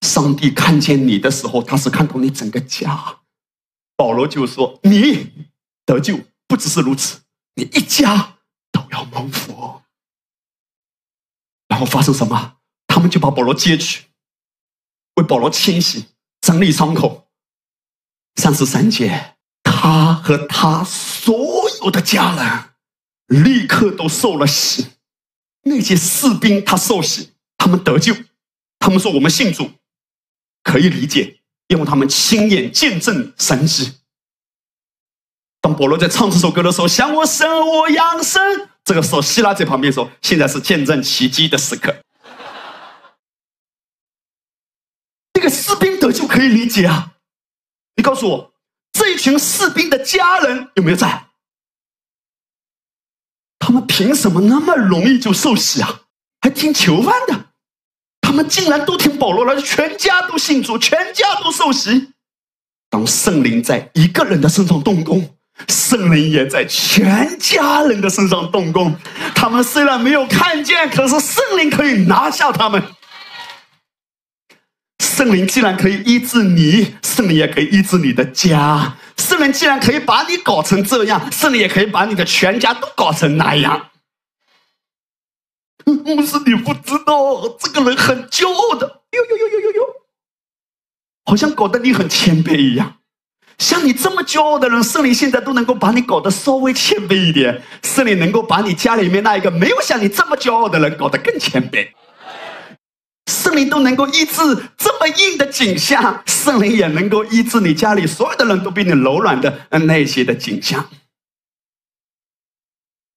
[0.00, 3.20] 上帝看见你的时候，他是看到你整个家。
[3.96, 5.48] 保罗就说：“你
[5.84, 7.22] 得救不只是如此，
[7.54, 8.38] 你一家
[8.70, 9.82] 都要蒙福。”
[11.68, 12.58] 然后发生什么？
[12.86, 14.04] 他们就把保罗接去，
[15.16, 16.06] 为保罗清洗、
[16.40, 17.28] 整理伤口。
[18.36, 21.63] 三十三节，他和他所。
[21.84, 24.86] 我的家人立刻都受了洗，
[25.62, 28.14] 那些士兵他受洗，他们得救，
[28.78, 29.70] 他们说我们信主，
[30.62, 33.98] 可以理解，因为他们亲眼见证神迹。
[35.60, 41.94] 当保罗在唱这首歌的时候，向我生我养生，这个时候希拉在旁边说：“现在是见证奇迹的时刻。”
[45.34, 47.12] 这个士兵得救可以理解啊，
[47.96, 48.54] 你告诉我，
[48.92, 51.26] 这一群士兵的家人有没有在？
[53.74, 56.02] 他们凭什么那么容易就受洗啊？
[56.40, 57.46] 还听囚犯的？
[58.20, 62.10] 他们竟然都听保罗了，全家都信主，全家都受洗。
[62.88, 65.28] 当圣灵在一个人的身上动工，
[65.66, 68.94] 圣灵也在全家人的身上动工。
[69.34, 72.80] 他们虽然没有看见，可是圣灵可以拿下他们。
[75.00, 78.96] 圣灵既然可以医治你，圣灵也可以医治你的家。
[79.16, 83.90] 圣人既然可以把你搞成这样，圣人也可以把你的全家都搞成那样。
[85.84, 89.86] 牧师，你不知道，这个人很骄傲的，呦呦呦呦呦呦，
[91.24, 92.96] 好像搞得你很谦卑一样。
[93.58, 97.62] 像你这么骄傲的人，圣灵现在都能够把你搞得稍微谦卑一点。
[97.82, 101.88] 圣灵能够把你家里面那一个没有像你这么骄傲的人搞得更谦卑。
[103.44, 104.42] 圣灵都能够医治
[104.78, 110.88] 这么硬的景象，圣灵也能够医治你家里所有的人都比你柔软的那些的景象。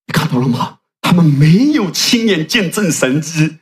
[0.05, 0.79] 你看到了吗？
[1.01, 3.59] 他们没有亲眼见证神迹，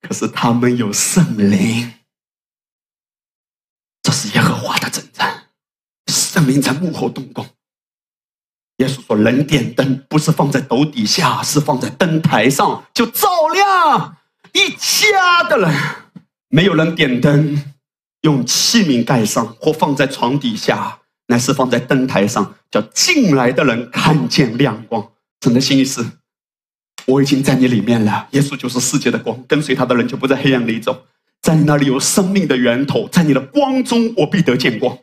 [0.00, 1.94] 可是他们有圣灵。
[4.00, 5.46] 这是耶和华的征战，
[6.06, 7.44] 圣灵在幕后动工。
[8.76, 14.18] 耶稣说：“人点灯不是放在斗底下，是放在灯台上，就照亮。”
[14.54, 15.74] 一家的人，
[16.48, 17.74] 没有人点灯，
[18.22, 25.10] 用器皿盖上或放在床底下，乃是放在灯台上，叫进来的人看见亮光。
[25.42, 26.04] 神的心意是：
[27.06, 28.28] 我已经在你里面了。
[28.30, 31.04] 耶稣就是世界的光，跟随他的人就不在黑暗里走，
[31.42, 34.96] 在你那里有生命的源头，在你的光中，我必得见光。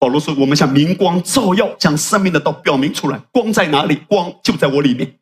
[0.00, 3.18] 保罗说：“我们像明光照耀，将生命的道表明出来。
[3.32, 3.96] 光在哪里？
[4.08, 5.18] 光就在我里面。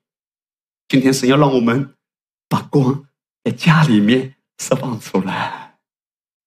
[0.89, 1.95] 今天神要让我们
[2.49, 3.05] 把光
[3.47, 5.77] 在家里面释放出来。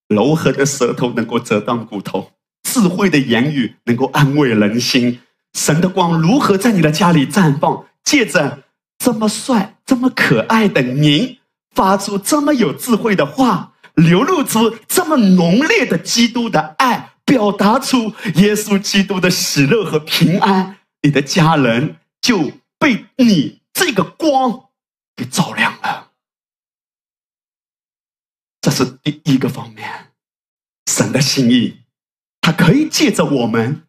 [0.08, 2.32] 柔和的舌头能够折断骨头，
[2.62, 5.20] 智慧的言语能够安慰人心。
[5.54, 7.86] 神的光如何在你的家里绽放？
[8.04, 8.64] 借着
[8.98, 11.38] 这么帅、这么可爱的您，
[11.74, 24.64] 发出这么有智慧的话，流露出这么浓烈的基督的爱。”表达出耶稣基督的喜乐和平安，你的家人就被你这个光
[25.14, 26.09] 给照亮了。
[28.70, 30.12] 这是第一个方面，
[30.88, 31.80] 神的心意，
[32.40, 33.82] 他可以借着我们，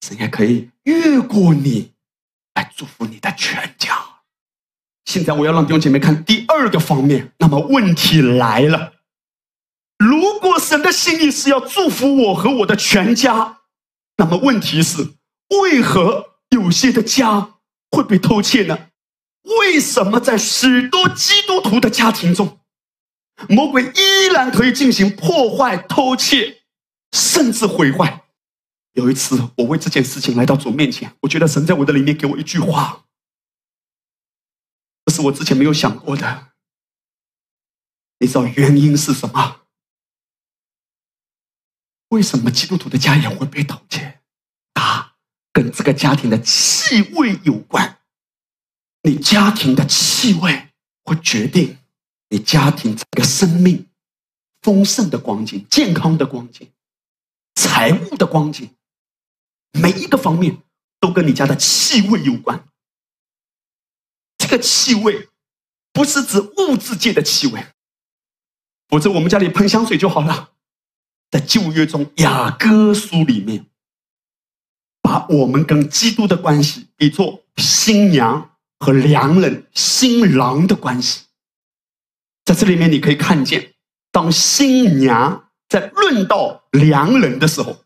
[0.00, 1.92] 神也可以越过你
[2.54, 3.94] 来祝福你的全家。
[5.04, 8.94] 现在我要让弟兄姐妹看第二个方面，那么问题来了。
[9.98, 13.58] 如果神的心意是要祝福我和我的全家，
[14.16, 15.10] 那么问题是，
[15.60, 17.56] 为何有些的家
[17.90, 18.88] 会被偷窃呢？
[19.42, 22.59] 为什么在许多基督徒的家庭中，
[23.48, 26.62] 魔鬼依然可以进行破坏、偷窃，
[27.12, 28.24] 甚至毁坏？
[28.92, 33.06] 有一次，我为这件事情来到主面前，我觉得神在我的里面给我一句话，
[35.04, 36.48] 这是我之前没有想过的。
[38.18, 39.62] 你知道原因是什么？
[42.08, 44.20] 为什么基督徒的家也会被盗窃？
[44.74, 45.14] 答：
[45.52, 48.00] 跟这个家庭的气味有关。
[49.02, 50.68] 你家庭的气味
[51.04, 51.78] 会决定
[52.30, 53.86] 你家庭这个生命
[54.62, 56.70] 丰盛的光景、健康的光景、
[57.56, 58.70] 财务的光景，
[59.72, 60.62] 每一个方面
[61.00, 62.64] 都跟你家的气味有关。
[64.38, 65.28] 这个气味
[65.92, 67.66] 不是指物质界的气味，
[68.88, 70.52] 否则我们家里喷香水就好了。
[71.30, 73.66] 在旧约中，雅歌书里面，
[75.02, 81.26] 把我们跟基督的关系比作新娘和良人、新郎的关系。
[82.50, 83.74] 在这里面，你可以看见，
[84.10, 87.84] 当新娘在论到良人的时候，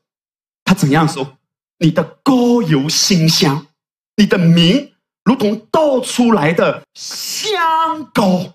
[0.65, 1.37] 她怎样说
[1.81, 3.67] ：“你的高油馨香，
[4.17, 8.55] 你的名如同倒出来的香膏，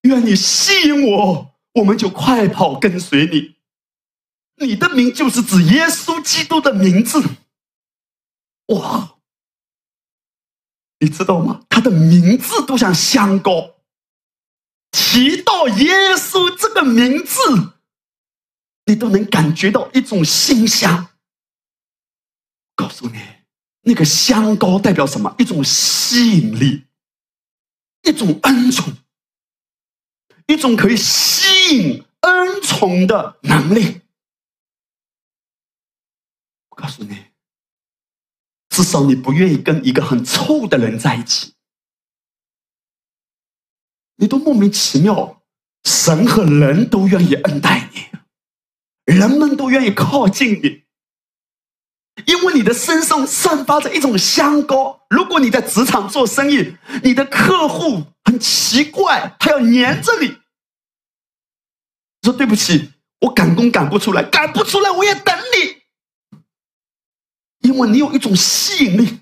[0.00, 3.54] 愿你吸引我，我们就快跑跟随你。”
[4.66, 7.22] 你的名就是指耶稣基督的名字，
[8.74, 9.14] 哇！
[10.98, 11.60] 你知道吗？
[11.68, 13.71] 他的名字都像香膏，
[14.92, 17.40] 提到耶稣这个名字，
[18.84, 21.08] 你都能感觉到一种馨香。
[22.74, 23.18] 告诉你，
[23.82, 25.34] 那个香膏代表什么？
[25.38, 26.84] 一种吸引力，
[28.02, 28.92] 一种恩宠，
[30.46, 34.02] 一种可以吸引恩宠的能力。
[36.68, 37.26] 我告诉你，
[38.70, 41.54] 至少你不愿意跟一个很臭的人在一起，
[44.22, 45.42] 你都莫名其妙，
[45.82, 48.06] 神和人都愿意恩待你，
[49.12, 50.84] 人们都愿意靠近你，
[52.26, 55.04] 因为你的身上散发着一种香膏。
[55.10, 60.38] 如果你在职场做生意，你的客户很奇怪，他要黏着你，
[62.22, 65.82] 说对不起，我赶工赶不出来，赶不出来，我也等你。
[67.68, 69.18] 因为你有一种吸引力，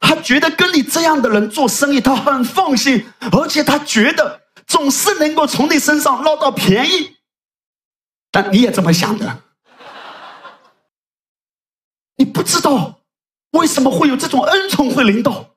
[0.00, 7.16] 他觉得跟你这样的人做生意，他很放心，而且他觉得总是能够从你身上捞到便宜。
[8.30, 9.42] 但你也这么想的？
[12.16, 13.00] 你不知道
[13.52, 15.50] 为什么会有这种恩宠会临到？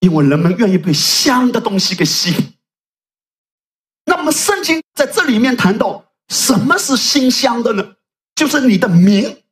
[0.00, 2.54] 因为人们愿意被香的东西给吸引。
[4.04, 7.94] 那么圣经在这里面谈到什么是馨香的呢？
[8.34, 9.43] 就是你的名。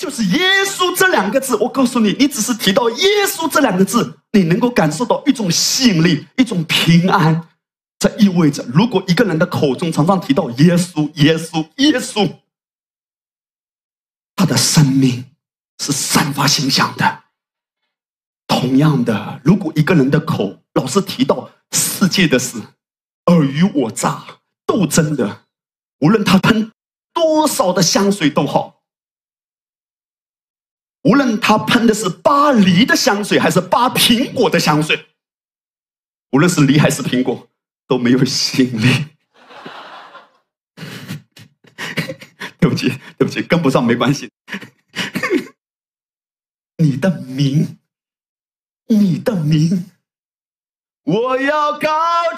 [0.00, 7.46] 就是耶稣这两个字，我告诉你，你只是提到耶稣这两个字，你能够感受到一种吸引力，一种平安。
[7.98, 12.38] 这意味着，如果一个人的口中常常提到耶稣、耶稣、耶稣，
[14.34, 15.26] 他的生命
[15.80, 17.24] 是散发馨香的。
[18.46, 22.58] 同样的，如果一个人的口老是提到世界的事、
[23.26, 24.24] 尔虞我诈、
[24.64, 25.42] 斗争的，
[25.98, 26.72] 无论他喷
[27.12, 28.79] 多少的香水都好。
[31.02, 35.06] 无论他喷的是巴黎的香水，还是巴苹果的香水，
[36.32, 37.48] 无论是梨还是苹果，
[37.86, 39.06] 都没有吸引力。
[42.60, 44.30] 对不起，对不起，跟不上没关系。
[46.76, 47.78] 你的名，
[48.88, 49.90] 你的名，
[51.04, 51.88] 我要高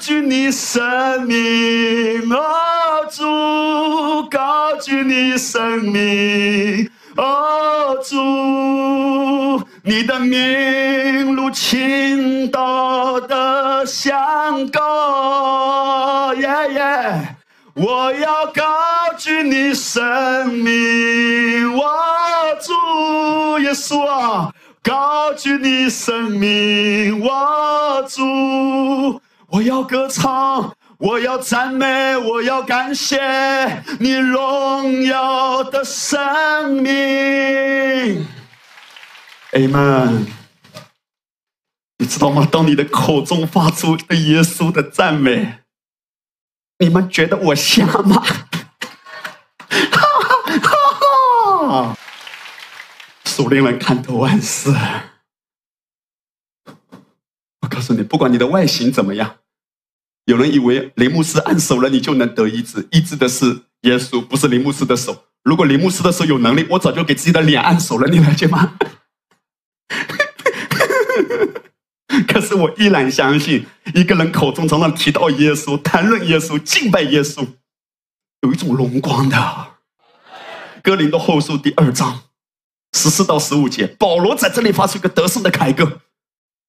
[0.00, 17.36] 举你生命，哦主，高举你生命，哦主，你的名如青岛的香膏，耶耶。
[17.74, 18.62] 我要高
[19.16, 21.82] 举你生命，我
[22.60, 24.52] 主耶稣啊，
[24.82, 38.24] 高举你生命，我主，我要歌唱，我要赞美，我要感谢你荣耀的生命。
[39.50, 40.26] Amen。
[41.98, 42.46] 你知道吗？
[42.50, 45.58] 当你的口中发出对耶稣的赞美。
[46.78, 48.22] 你们觉得我瞎吗？
[48.22, 48.38] 哈
[49.90, 51.98] 哈哈哈！
[53.24, 54.72] 属灵人看透万事。
[57.60, 59.38] 我告诉你，不管你的外形怎么样，
[60.26, 65.24] 有人以为林牧师按手了你就能得医治，医治的是耶稣，不是林牧师的手。
[65.42, 68.74] 如果林牧师的手有能力，我早就给自己的脸按手了，你了解吗？
[72.28, 77.46] 可是我依然相信，一个人口中常常提到耶稣、谈论耶稣、敬拜耶稣，
[78.42, 79.66] 有一种荣光的。
[80.82, 82.22] 哥林多后书第二章
[82.92, 86.00] 十四到十五节，保罗在这里发出一个得胜的凯歌。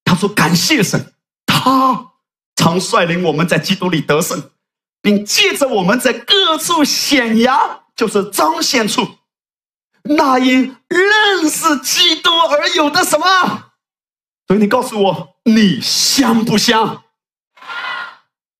[0.04, 1.12] 他说：“感谢神，
[1.46, 2.12] 他
[2.56, 4.50] 常率领我们在基督里得胜，
[5.02, 9.18] 并借着我们在各处显扬，就是彰显出
[10.02, 13.70] 那因认识基督而有的什么。”
[14.46, 17.02] 所以你告诉我，你香不香？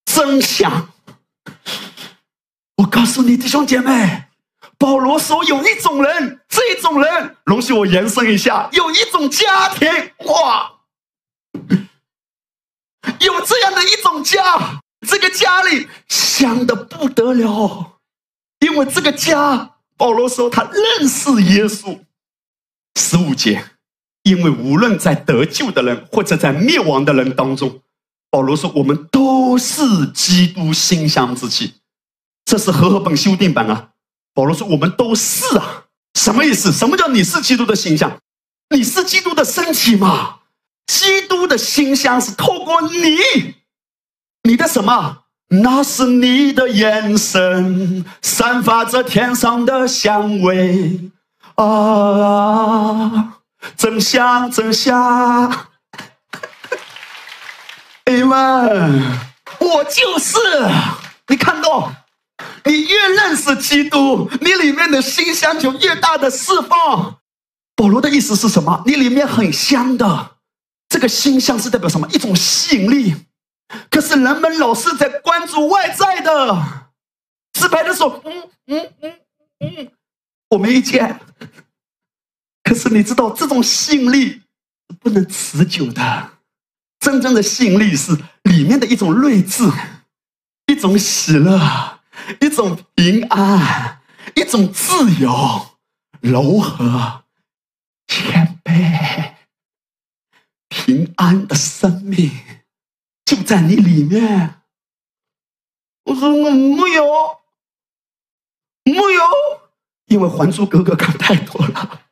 [0.06, 0.88] 真香！
[2.76, 4.24] 我告诉你，弟兄姐妹，
[4.78, 9.88] 保罗说有一种人，这种人，容许我延伸一下，有一种家庭，
[10.26, 10.72] 哇，
[13.20, 17.98] 有这样的一种家，这个家里香的不得了，
[18.60, 22.00] 因为这个家，保罗说他认识耶稣，
[22.98, 23.64] 十五节。
[24.22, 27.82] 因为无论在得救的人或者在灭亡的人当中，
[28.30, 31.74] 保罗说我们都是基督馨香之气。
[32.46, 33.90] 这是和合本修订版啊。
[34.32, 35.84] 保罗说我们都是啊，
[36.14, 36.72] 什么意思？
[36.72, 38.18] 什么叫你是基督的形象？
[38.74, 40.38] 你是基督的身体吗？
[40.86, 43.54] 基督的馨香是透过你，
[44.42, 45.18] 你的什么？
[45.48, 51.10] 那是你的眼神，散发着天上的香味
[51.56, 53.38] 啊。
[53.76, 55.68] 真香，真香！
[58.04, 58.64] 哎妈，
[59.58, 60.38] 我就是。
[61.28, 61.90] 你看到，
[62.64, 67.16] 你越认识基督，你里面的馨香就越大的释放。
[67.74, 68.82] 保罗的意思是什么？
[68.84, 70.33] 你里面很香的，
[70.94, 72.06] 这个馨香是代表什么？
[72.12, 73.16] 一种吸引力。
[73.90, 76.92] 可是人们老是在关注外在的，
[77.52, 79.14] 自拍的时候，嗯嗯嗯
[79.58, 79.90] 嗯，
[80.50, 81.18] 我没意见。
[82.62, 84.42] 可是你知道，这种吸引力
[84.88, 86.30] 是不能持久的。
[87.00, 89.64] 真正的吸引力是里面的一种睿智，
[90.68, 91.98] 一种喜乐，
[92.40, 94.00] 一种平安，
[94.36, 95.76] 一种自由、
[96.20, 97.24] 柔和、
[98.06, 98.53] 谦、
[100.94, 102.30] 平安的生命
[103.24, 104.60] 就在你里面。
[106.04, 107.04] 我说我没有，
[108.84, 109.22] 没有，
[110.06, 112.02] 因为《还珠格格》看太多了。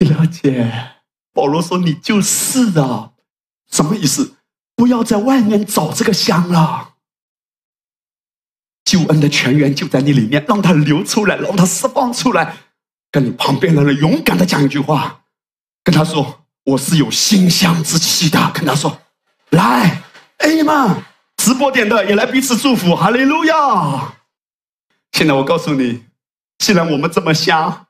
[0.00, 0.96] 了解，
[1.32, 3.12] 保罗说：“你就是啊，
[3.70, 4.38] 什么意思？
[4.74, 6.96] 不要在外面找这个香了。
[8.84, 12.56] 救恩的泉源就在你里面，让它流出来，让它释放出来。
[13.10, 15.22] 跟你旁边的人勇敢的讲一句话，
[15.82, 18.50] 跟他说：我是有馨香之气的。
[18.54, 19.00] 跟他说，
[19.50, 20.02] 来，
[20.38, 21.02] 哎们，
[21.36, 24.14] 直播点的也来彼此祝福，哈利路亚。
[25.12, 26.04] 现在我告诉你，
[26.58, 27.86] 既然我们这么香。”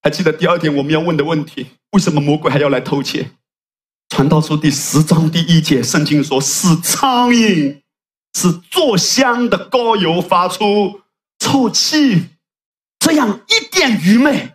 [0.00, 3.32] 还记得第二点我们要问的问题：为什么魔鬼还要来偷窃？
[4.08, 7.80] 传道书第十章第一节，圣经说：“是苍蝇，
[8.38, 11.00] 是做香的膏油发出
[11.40, 12.28] 臭气，
[12.98, 14.54] 这样一点愚昧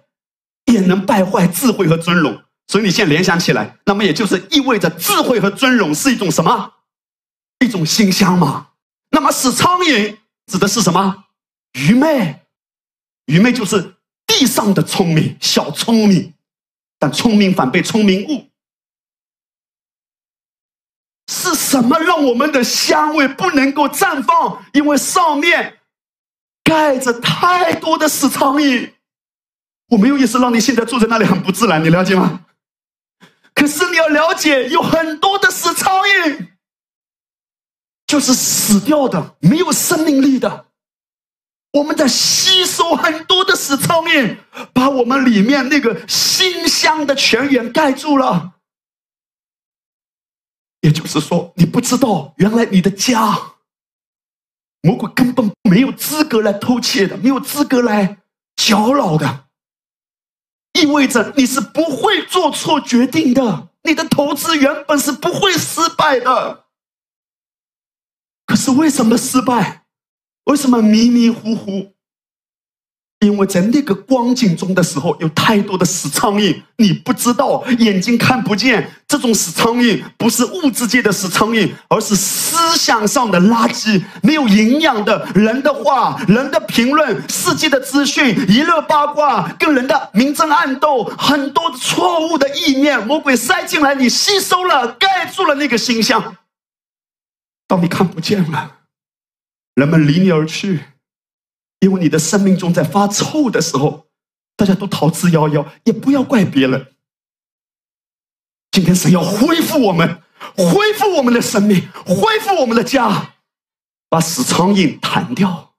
[0.66, 6.74] 也能败坏智慧和尊荣。”所以你现在联想起来，那么也就是意味着智慧和尊荣是一种什么？
[7.60, 8.70] 一种馨香吗？
[9.12, 10.18] 那么使苍蝇
[10.48, 11.26] 指的是什么？
[11.74, 12.42] 愚昧，
[13.26, 13.96] 愚昧就是。
[14.26, 16.34] 地上的聪明，小聪明，
[16.98, 18.50] 但聪明反被聪明误。
[21.32, 24.66] 是什么让我们的香味不能够绽放？
[24.74, 25.82] 因为上面
[26.64, 28.94] 盖着太多的死苍蝇。
[29.90, 32.46] 我没有意思让你现在坐在那里很不自然，你了解吗？
[33.54, 36.48] 可是你要了解，有很多的死苍蝇，
[38.08, 40.68] 就是死掉的，没有生命力的。
[41.74, 44.38] 我们在吸收很多的死苍蝇，
[44.74, 48.54] 把我们里面那个馨香的泉源盖住了。
[50.82, 53.53] 也就是说，你不知道，原来你的家，
[54.84, 58.22] 魔鬼根本没有资格来偷窃的，没有资格来
[58.56, 59.46] 搅扰的。
[60.74, 66.66] 意味着你是不会做错决定的，你的投资原本是不会失败的。
[68.46, 69.86] 可是为什么失败？
[70.46, 71.94] 为什么迷迷糊糊？
[73.24, 78.90] 因为在那个光景中的时候，有太多的死苍蝇，你不知道，眼睛看不见。
[79.08, 96.38] 这种死苍蝇不是物质界的死苍蝇，而是思想上的垃圾，没有营养的人的话、人的评论、世界的资讯、娱乐八卦，跟人的明争暗斗，很多错误的意念，魔鬼塞进来，你吸收了，盖住了那个形象。
[97.68, 98.72] 当你看不见了，
[99.76, 100.80] 人们离你而去。
[101.84, 104.08] 因为你的生命中在发臭的时候，
[104.56, 106.96] 大家都逃之夭夭，也不要怪别人。
[108.72, 110.24] 今天神要恢复我们，
[110.56, 113.36] 恢复我们的生命，恢复我们的家，
[114.08, 115.76] 把死苍蝇弹掉。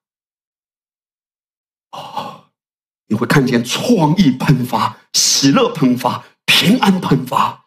[1.93, 2.51] 哦，
[3.07, 7.65] 你会看见创意喷发，喜乐喷发，平安喷发，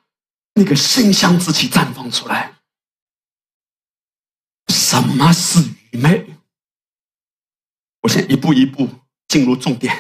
[0.54, 2.54] 那个馨香之气绽放出来。
[4.68, 5.60] 什么是
[5.90, 6.37] 愚昧？
[8.02, 8.88] 我先一步一步
[9.28, 9.94] 进入重点，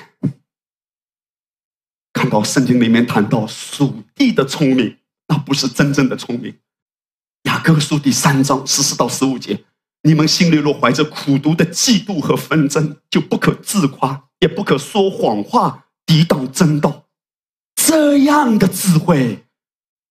[2.13, 6.57] 看到圣经里面谈到属地的聪明，那不是真正的聪明。
[7.43, 9.65] 雅各书第三章十四到十五节，
[10.03, 17.05] 你们心里若怀着苦毒的嫉妒和纷争，就不可自夸，也不可说谎话，抵挡真道。
[17.75, 19.45] 这样的智慧，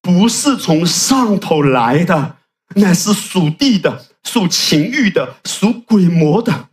[0.01, 2.39] 不是从上头来的，
[2.75, 6.71] 乃是属地的、属情欲的、属鬼魔的。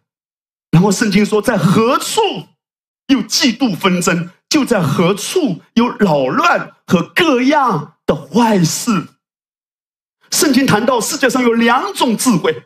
[0.74, 2.19] 然后圣经说，在何处
[3.05, 9.09] 有嫉妒纷争，就在何处有扰乱和各样的坏事。
[10.32, 12.63] 圣经谈到世界上有两种智慧，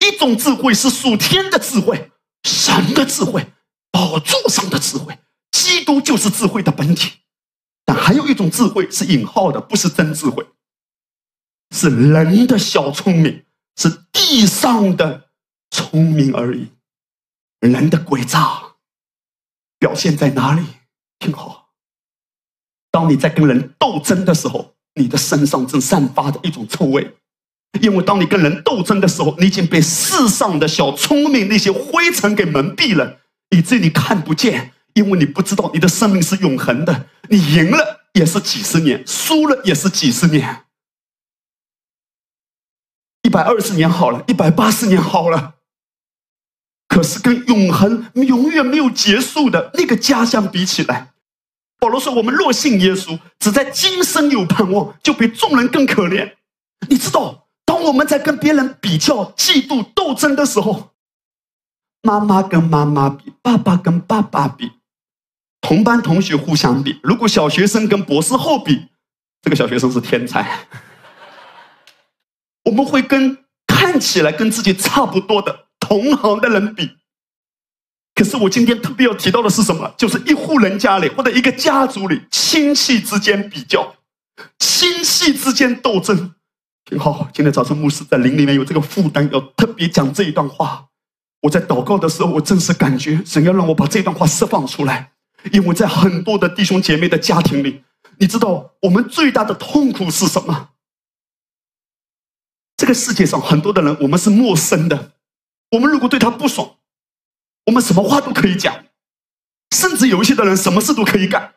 [0.00, 2.12] 一种智慧是属天的智慧，
[2.44, 3.50] 神的智慧，
[3.90, 5.18] 宝座上的智慧，
[5.50, 7.12] 基督就是智慧的本体。
[7.86, 10.46] 但还有一种智慧是引号的，不是真智慧，
[11.74, 15.30] 是人的小聪明，是地上的
[15.70, 16.68] 聪明而已。
[17.60, 18.74] 人的诡诈
[19.78, 20.64] 表现在哪里？
[21.18, 21.72] 听好，
[22.90, 27.16] 当你在跟人斗争的时候，你的身上正散发着一种臭味，
[27.80, 40.64] 因为当你跟人斗争的时候，你已经被世上的小聪明那些灰尘给蒙蔽了，以至于你看不见，因为你不知道你的生命是永恒的，你赢了也是几十年，输了也是几十年，
[43.22, 45.56] 一百二十年好了，一百八十年好了。
[46.90, 51.12] 可是跟永恒永远没有结束的那个家相比起来，
[51.78, 56.34] 保罗说：“我们若信耶稣，只在今生有盼望，就比众人更可怜。”
[56.90, 60.90] 你知道，当我们在跟别人比较、嫉妒、斗争的时候，
[62.02, 64.72] 妈妈跟妈妈比，爸爸跟爸爸比，
[65.60, 66.98] 同班同学互相比。
[67.04, 68.88] 如果小学生跟博士后比，
[69.42, 70.66] 这个小学生是天才。
[72.64, 73.38] 我们会跟
[73.68, 75.66] 看起来跟自己差不多的。
[75.90, 76.88] 同行的人比，
[78.14, 79.92] 可是我今天特别要提到的是什么？
[79.98, 83.96] 就是一户人家里或者一个家族里，亲戚之间比较，
[84.60, 86.32] 亲戚之间斗争。
[86.84, 90.86] 挺好，今天早晨牧师在灵里面有这个负担，要特别讲这一段话。
[91.42, 95.10] 我在祷告的时候，我真是感觉神要让我把这段话释放出来，
[95.50, 97.82] 因为在很多的弟兄姐妹的家庭里，
[98.18, 100.68] 你知道我们最大的痛苦是什么？
[102.76, 105.14] 这个世界上很多的人，我们是陌生的。
[105.70, 106.76] 我们如果对他不爽，
[107.66, 108.86] 我们什么话都可以讲，
[109.74, 111.54] 甚至有一些的人什么事都可以干。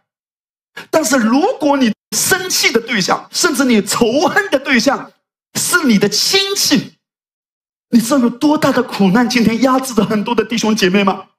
[0.90, 5.12] 但是如果你生气的对象，甚至你仇恨的对象
[5.56, 6.98] 是你的亲戚，
[7.90, 9.30] 你知道有多大的苦难？
[9.30, 11.30] 今天压制着很多的弟兄姐妹吗？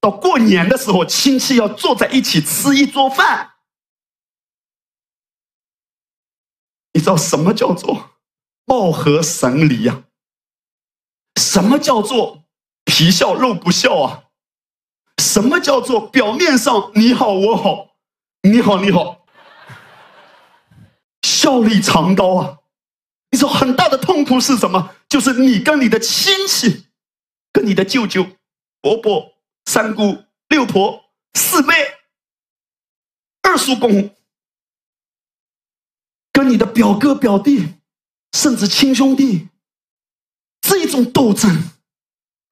[0.00, 3.54] 到过年的时候，亲戚要坐在一起吃一桌饭，
[6.92, 8.10] 你知道什么叫做
[8.66, 10.04] 貌合神离呀？
[11.40, 12.44] 什么叫做
[12.84, 14.24] 皮笑肉不笑啊？
[15.22, 17.96] 什么叫做表面上你好我好，
[18.42, 19.24] 你好你好，
[21.22, 22.58] 笑里藏刀啊？
[23.30, 24.94] 你说很大的痛苦是什么？
[25.08, 26.86] 就是你跟你的亲戚，
[27.52, 28.26] 跟你的舅舅、
[28.80, 29.34] 伯伯、
[29.66, 31.04] 三姑、六婆、
[31.34, 31.74] 四妹、
[33.42, 34.14] 二叔公，
[36.32, 37.74] 跟你的表哥表弟，
[38.32, 39.48] 甚至亲兄弟，
[40.94, 41.50] 这种斗争，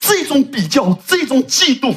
[0.01, 1.97] 这种比较，这种嫉妒，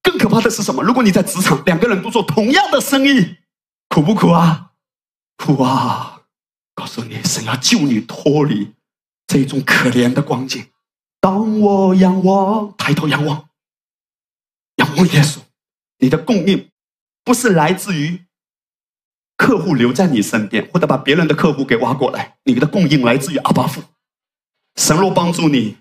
[0.00, 0.80] 更可怕的是什么？
[0.80, 3.38] 如果你在职场，两个人都做同样的生意，
[3.88, 4.70] 苦不苦啊？
[5.36, 6.22] 苦啊！
[6.76, 8.72] 告诉你，神要救你脱离
[9.26, 10.64] 这种可怜的光景。
[11.20, 13.48] 当我仰望，抬头仰望，
[14.76, 15.40] 仰望耶稣，
[15.98, 16.70] 你的供应
[17.24, 18.24] 不是来自于。
[19.36, 23.82] 客户留在你身边，或者把别人的客户给挖过来，你的供应来自于阿巴父。
[24.76, 25.76] 神若帮助你，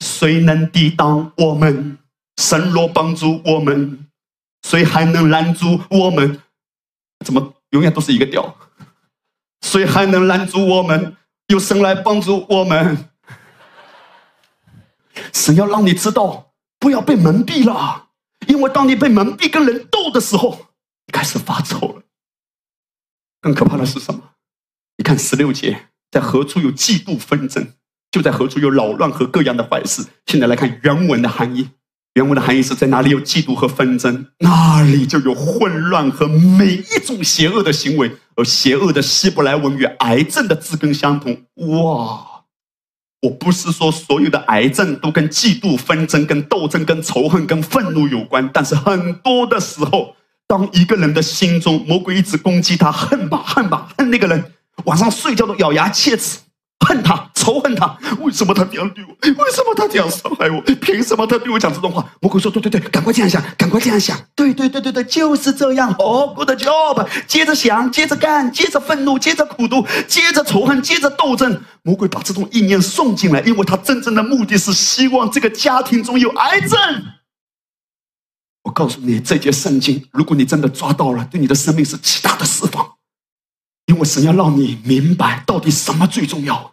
[0.00, 1.98] 谁能抵挡我们？
[2.38, 4.08] 神若帮助我们，
[4.62, 6.42] 谁还能拦住我们？
[7.24, 8.56] 怎么永远都是一个调？
[9.60, 11.16] 谁还能拦住我们？
[11.48, 13.10] 有神来帮助我们。
[15.32, 18.08] 神要让你知道，不要被蒙蔽了，
[18.48, 20.68] 因为当你被蒙蔽跟人斗的时候，
[21.12, 22.02] 开始发愁了。
[23.40, 24.34] 更可怕的是什么？
[24.96, 27.74] 你看十六节，在何处有嫉妒纷争，
[28.12, 30.04] 就在何处有扰乱和各样的坏事。
[30.26, 31.68] 现在来看原文的含义，
[32.14, 38.12] 原文的含义是在哪里有嫉妒和纷争，那里就有混乱和每一种邪恶的行为。
[38.36, 41.32] 而邪恶的希伯来文与癌症的字根相同。
[41.56, 42.28] 哇！
[43.22, 50.14] 我不是说所有的癌症都跟嫉妒、纷争、跟斗争、跟仇恨、跟愤怒有关，但是很多的时候。
[50.48, 54.52] 当一个人的心中魔鬼一直攻击他，恨吧恨吧恨那个人，
[54.84, 56.40] 晚上睡觉都咬牙切齿，
[56.82, 57.96] 恨他仇恨他。
[58.20, 59.10] 为什么他这样对我？
[59.22, 60.60] 为什么他这样伤害我？
[60.80, 62.04] 凭什么他对我讲这种话？
[62.20, 64.18] 魔鬼说：对对对，赶快这样想，赶快这样想。
[64.34, 65.94] 对对对对对，就是这样。
[65.98, 67.08] 哦，good job。
[67.26, 71.62] 接着想，接着干，接着愤怒，接着苦读，接着仇恨，接着斗争。
[71.82, 76.78] 魔鬼把这种意念送进来，因为他真正的目的是希望这个家庭中有癌症。
[78.62, 82.92] 我告诉你，这节圣经，如果你真的抓到了，对你的生命是极大的释放。
[83.86, 86.71] 因为神要让你明白，到底什么最重要。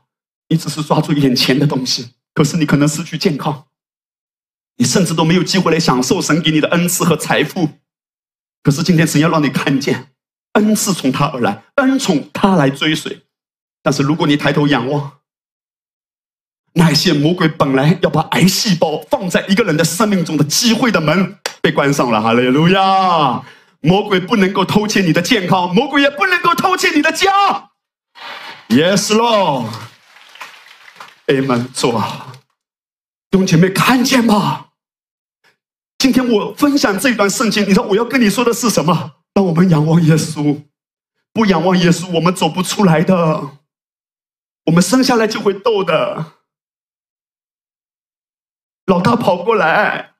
[0.50, 3.66] 你只是抓住眼前的东西，可是你可能失去健康，
[4.76, 7.70] 你甚至都没有机会来享受神给你的恩赐和财富。
[8.62, 10.10] 可是今天神要让你看见，
[10.54, 13.22] 恩赐从他而来，恩从他来追随。
[13.82, 15.20] 但是如果你抬头仰望，
[16.74, 23.44] 那些魔鬼本来要把癌细胞放在一个人的生命中的机会的门被关上了，哈利路亚！
[23.82, 27.70] 魔鬼不能够偷窃你的健康，魔鬼也不能够偷窃你的家。
[28.68, 29.68] Yes, Lord.
[31.30, 31.72] Amen.
[31.74, 32.34] 主啊，
[33.30, 34.72] 弟兄姐妹看见吗？
[36.00, 39.18] 今天我分享这段圣经，你知道我要跟你说的是什么？
[39.36, 40.64] 让我们仰望耶稣，
[41.32, 43.52] 不仰望耶稣，我们走不出来的。
[44.66, 46.34] 我们生下来就会斗的。
[48.88, 50.16] 老大跑过来，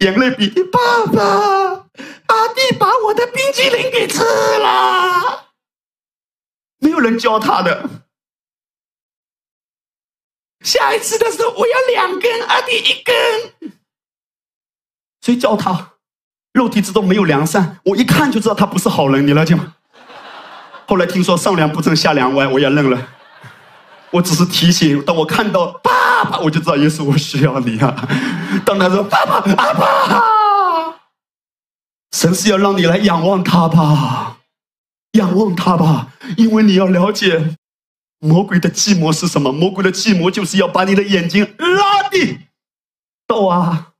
[0.00, 1.22] 眼泪鼻涕，爸爸，
[2.26, 5.54] 阿弟把我的冰淇淋给吃了。
[6.80, 8.05] 没有人教他的。
[10.66, 13.70] 下一次的时候，我要两根，阿弟一根。
[15.22, 15.92] 谁教他？
[16.54, 19.74] 肉体之中没有良善，我一看就知道他不是好人，你了解吗？
[20.88, 22.98] 后来听说上梁不正下梁歪，我也认了。
[24.10, 28.08] 我只是提醒，当我看到爸爸，我就知道耶稣，我需要你啊！
[28.64, 30.98] 当他说爸爸，阿爸，
[32.10, 34.38] 神是要让你来仰望他吧，
[35.12, 37.54] 仰望他吧，因为你要了解
[38.26, 39.52] 魔鬼的计谋是什么。
[39.52, 42.38] 魔鬼的计谋就是要把你的眼睛拉低，
[43.26, 43.94] 斗啊，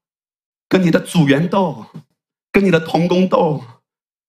[0.68, 1.86] 跟你的组员斗，
[2.50, 3.64] 跟你的同工斗，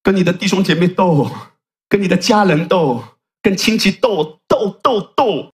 [0.03, 1.29] 跟你的弟兄姐妹斗，
[1.89, 3.03] 跟你的家人斗，
[3.41, 5.51] 跟亲戚斗斗斗斗。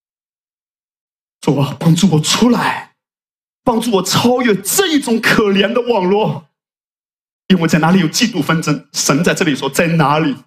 [1.40, 2.96] 主啊，帮助我出来，
[3.64, 6.48] 帮助我超越这一种可怜的网络。
[7.48, 10.38] 因为在哪里有嫉妒纷争，神在这里说在哪里。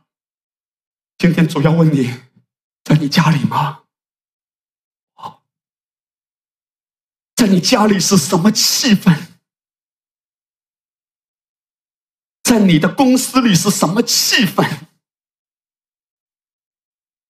[1.18, 2.14] 今天主要问你，
[2.82, 3.83] 在你家里吗？
[7.44, 9.14] 在你家里是什么气氛？
[12.42, 14.86] 在你的公司里是什么气氛？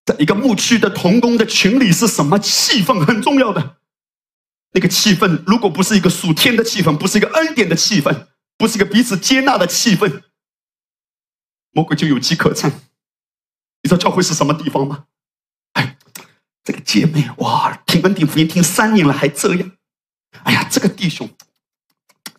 [0.05, 3.79] 在一个牧区的童工的群里是什么气氛很重要的？
[4.71, 10.23] 那个气氛如果不是一个属天的气氛，不是一个恩典的气氛，不是一个彼此接纳的气氛，
[11.73, 12.71] 魔鬼就有机可乘。
[13.83, 15.07] 你知道教会是什么地方吗？
[15.73, 15.99] 哎，
[16.63, 19.73] 这个姐妹哇，听恩典福音听三年了还这样。
[20.43, 21.29] 哎呀，这个弟兄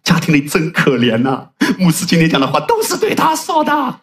[0.04, 1.50] 家庭里真可怜呐。
[1.80, 4.02] 牧师今天讲的话都是对他说的。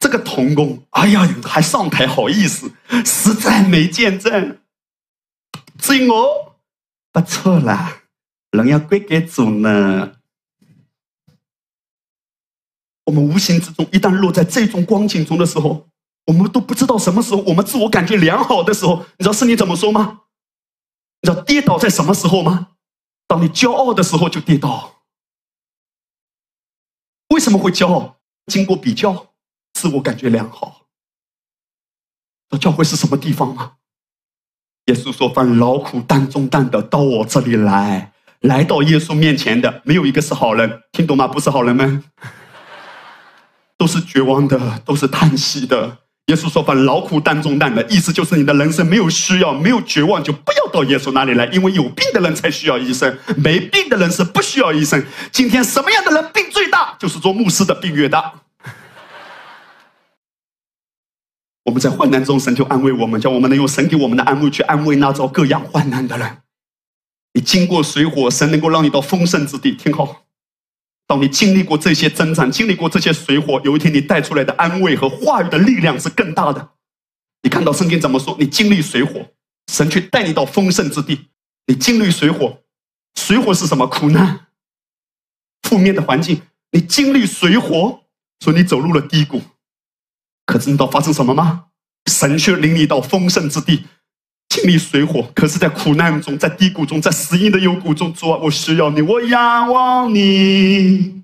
[0.00, 2.72] 这个童工，哎呀，还上台好意思，
[3.04, 4.58] 实在没见证。
[5.78, 6.56] 至于我，
[7.12, 8.02] 不错啦，
[8.52, 10.12] 人要归给主呢。
[13.04, 15.88] 我们无形之中，一旦落在这种光景中的时候，
[16.26, 20.20] 我们都不知道什么时候我们自我感觉良好的时候，你知道圣经怎么说吗？
[21.20, 22.68] 你知道跌倒在什么时候吗？
[23.26, 25.02] 当你骄傲的时候就跌倒。
[27.28, 28.16] 为什么会骄傲？
[28.46, 29.34] 经过比较，
[29.74, 30.86] 自我感觉良好。
[32.50, 33.74] 那教会是什么地方吗？
[34.86, 38.14] 耶稣说：“凡劳苦担重担的，到我这里来。
[38.40, 40.84] 来到耶稣面前的，没有一个是好人。
[40.92, 41.28] 听懂吗？
[41.28, 42.02] 不是好人们，
[43.76, 45.98] 都是绝望的，都是叹息的。”
[46.28, 55.02] 耶稣说：“凡劳苦担重担的，意思就是你的人生没有需要，没有绝望，就不要到耶稣那里来，因为有病的人才需要医生，没病的人是不需要医生。
[55.32, 56.94] 今天什么样的人病最大？
[56.98, 58.30] 就是做牧师的病越大。
[61.64, 66.38] 我们在患难中，神就安慰我们，叫我们能用神给我们的安慰去安慰那遭各样患难的人。
[67.32, 69.72] 你经过水火，神能够让你到丰盛之地。
[69.72, 70.24] 听好。”
[71.08, 76.74] 当你经历过这些征战，经历过这些水火，有一天你带出来的安慰和话语的力量是更大的。
[77.42, 78.36] 你看到圣经怎么说？
[78.38, 79.26] 你经历水火，
[79.72, 81.30] 神却带你到丰盛之地。
[81.66, 82.58] 你经历水火，
[83.14, 83.86] 水火是什么？
[83.86, 84.48] 苦难、
[85.62, 86.42] 负面的环境。
[86.72, 88.02] 你经历水火，
[88.40, 89.40] 所以你走入了低谷。
[90.44, 91.68] 可知道发生什么吗？
[92.10, 93.86] 神却领你到丰盛之地。
[94.48, 101.22] 经历水火，可是，在苦难中，在低谷中，在死荫的幽谷中，主啊，我需要你，我仰望你。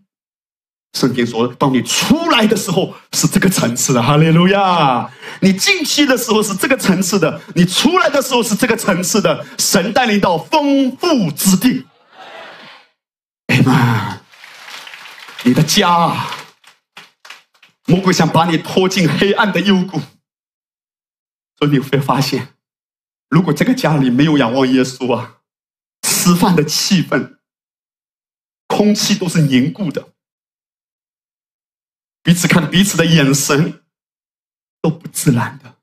[0.93, 5.11] 圣经说，当你出来的时候是这个层次的，哈利路亚！
[5.41, 9.45] 你进去的时候是这个层次的，你出来的时候是这个层次的。
[9.59, 11.85] 神带领到丰富之地，
[13.49, 14.21] 哎妈，
[15.43, 16.15] 你的家，
[17.87, 20.01] 魔鬼想把你拖进黑暗的幽谷，
[21.59, 22.54] 所以你会发现。
[23.35, 25.43] 如果这个家里没有仰望耶稣啊，
[26.03, 27.41] 吃饭的气氛、
[28.69, 30.15] 空气都是凝固的，
[32.23, 33.85] 彼此看彼此的眼神
[34.81, 35.79] 都不自然的。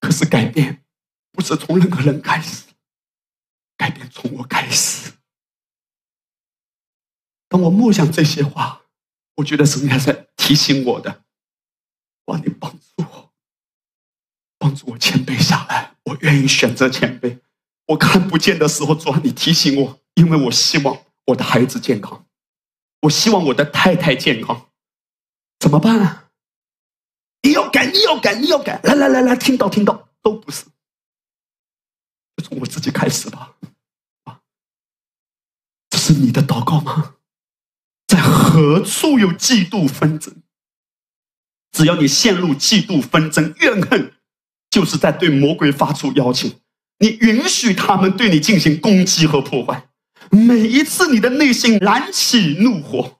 [0.00, 0.84] 可是改变
[1.30, 2.64] 不是从任何人开始，
[3.76, 5.12] 改变从我开始。
[7.46, 8.86] 当我默想这些话，
[9.36, 11.22] 我觉得神还在提醒我的，
[12.24, 13.32] 哇，你帮助我。
[14.70, 17.36] 帮助我谦卑下来，我愿意选择谦卑。
[17.86, 20.96] 我看不见的时候，主啊，你提醒我，因为我希望
[21.26, 22.24] 我的孩子健康，
[23.00, 24.70] 我希望我的太太健康，
[25.58, 26.30] 怎么办啊？
[27.42, 28.80] 你要改，你要改，你要改！
[28.84, 30.66] 来来来来，听到听到，都不是，
[32.36, 33.56] 就从我自己开始吧。
[34.26, 34.40] 啊，
[35.88, 37.16] 这是你的祷告吗？
[38.06, 40.32] 在何处有嫉妒纷争？
[41.72, 44.14] 只要你陷入嫉妒纷争、怨恨。
[44.70, 46.52] 就是在对魔鬼发出邀请，
[47.00, 49.88] 你允许他们对你进行攻击和破坏。
[50.30, 53.18] 每一次你的内心燃起怒火，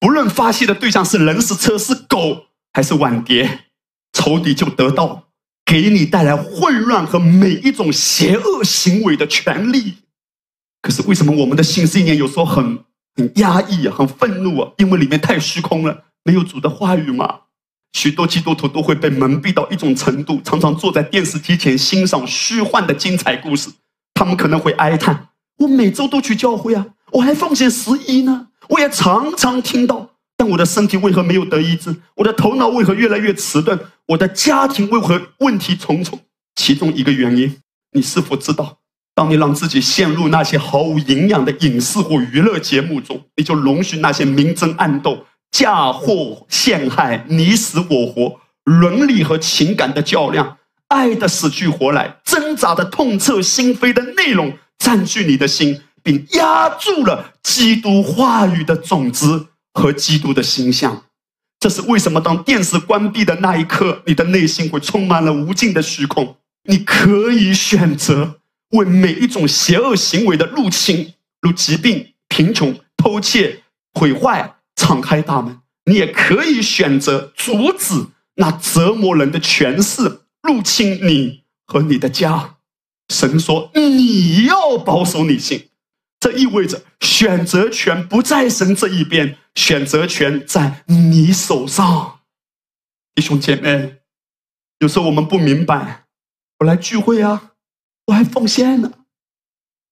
[0.00, 3.66] 不论发泄的对象是人、是车、是狗还是碗碟，
[4.12, 5.28] 仇敌就得到
[5.64, 9.98] 给你带来混乱和每一种邪恶行为的权利。
[10.80, 12.80] 可是为什么我们的心思念有时候很
[13.14, 14.72] 很压抑、很愤怒啊？
[14.78, 17.42] 因为里面太虚空了，没有主的话语嘛。
[17.92, 23.70] 许多基督徒都会被蒙蔽到一种程度，常常坐在电视机前欣赏虚幻的精彩故事。
[24.14, 25.28] 他们可能会哀叹
[25.58, 28.48] ：“我每周都去教会啊，我还奉献十一呢。
[28.68, 31.94] 我也常常听到，但我的身体为何没有得医治？
[32.16, 33.78] 我的头脑为何越来越迟钝？
[34.06, 36.18] 我的家庭为何问题重重？
[36.54, 37.58] 其中一个原因，
[37.92, 38.78] 你是否知道？
[39.14, 50.56] 当你让自己陷入那些毫无营养的影视或娱乐节目中，你就容许那些明争暗斗。”嫁祸陷害，你死我活，伦理和情感的较量，
[50.88, 61.04] 爱的死去活来，挣扎的痛彻心扉的内容，占据你的心，并压住了基督话语的种子和基督的形象。
[61.60, 62.20] 这是为什么？
[62.20, 66.34] 当电视关闭的那一刻，你的内心会充满了无尽的虚空。
[66.64, 68.40] 你可以选择
[68.70, 74.56] 为每一种邪恶行为的入侵，如疾病、贫穷、偷窃、毁坏。
[74.82, 82.56] 敞开大门，你也可以选择阻止那折磨人的权势入侵你和你的家。
[83.08, 85.68] 神说：“你要保守你心。”
[86.18, 92.20] 这意味着选择权不在神这一边，选择权在你手上。
[93.14, 93.98] 弟兄姐妹，
[94.80, 96.06] 有时候我们不明白，
[96.58, 97.52] 我来聚会啊，
[98.06, 98.92] 我还奉献呢，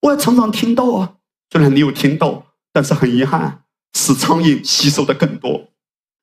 [0.01, 1.15] 我还常常听到啊。
[1.53, 3.63] 虽然你有听到，但是很遗憾。
[3.95, 5.69] 使苍蝇吸收的更多，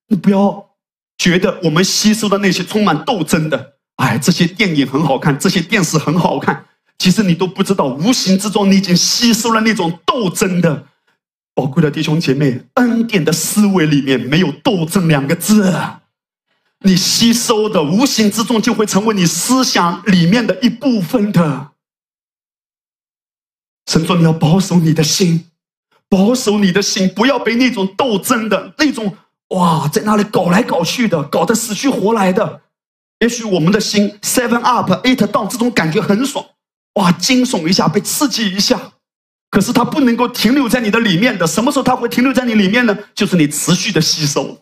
[0.07, 0.69] 你不要
[1.17, 6.65] 觉得我们吸收的那些充满斗争的，哎，这些电影很好看，这些电视很好看，
[6.97, 10.87] 其实你都不知道，无形之中你已经吸收了那种斗争的。
[11.53, 15.73] 宝贵的弟兄姐妹，恩典的思维里面没有斗争两个字，
[16.81, 21.71] 你吸收的无形之中就会成为你思想里面的一部分的。
[23.87, 25.49] 神说你要保守你的心，
[26.09, 29.17] 保守你的心，不要被那种斗争的那种
[29.49, 32.61] 哇，在那里搞来搞去的，搞得死去活来的。
[33.19, 36.45] 也许我们的心 seven up eight down 这种感觉很爽，
[36.95, 38.93] 哇，惊悚一下，被刺激一下。
[39.49, 42.97] 可是它不能够停留在你的里面的，什么时候它会停留在你里面呢？
[43.15, 44.59] 就是你持续的吸收。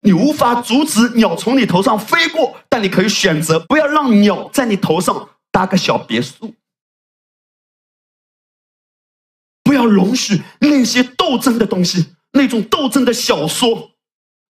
[0.00, 6.54] 你无法阻止鸟从你头上飞过，但你可以选择不要让鸟在你头上搭个小别墅。
[9.64, 13.90] 不要容许那些斗争的东西，那种斗争的小说。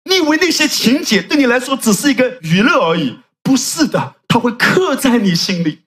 [0.05, 3.19] 你以为那些情节对你来说只是一个娱乐而已？
[3.43, 5.85] 不是的，它会刻在你心里，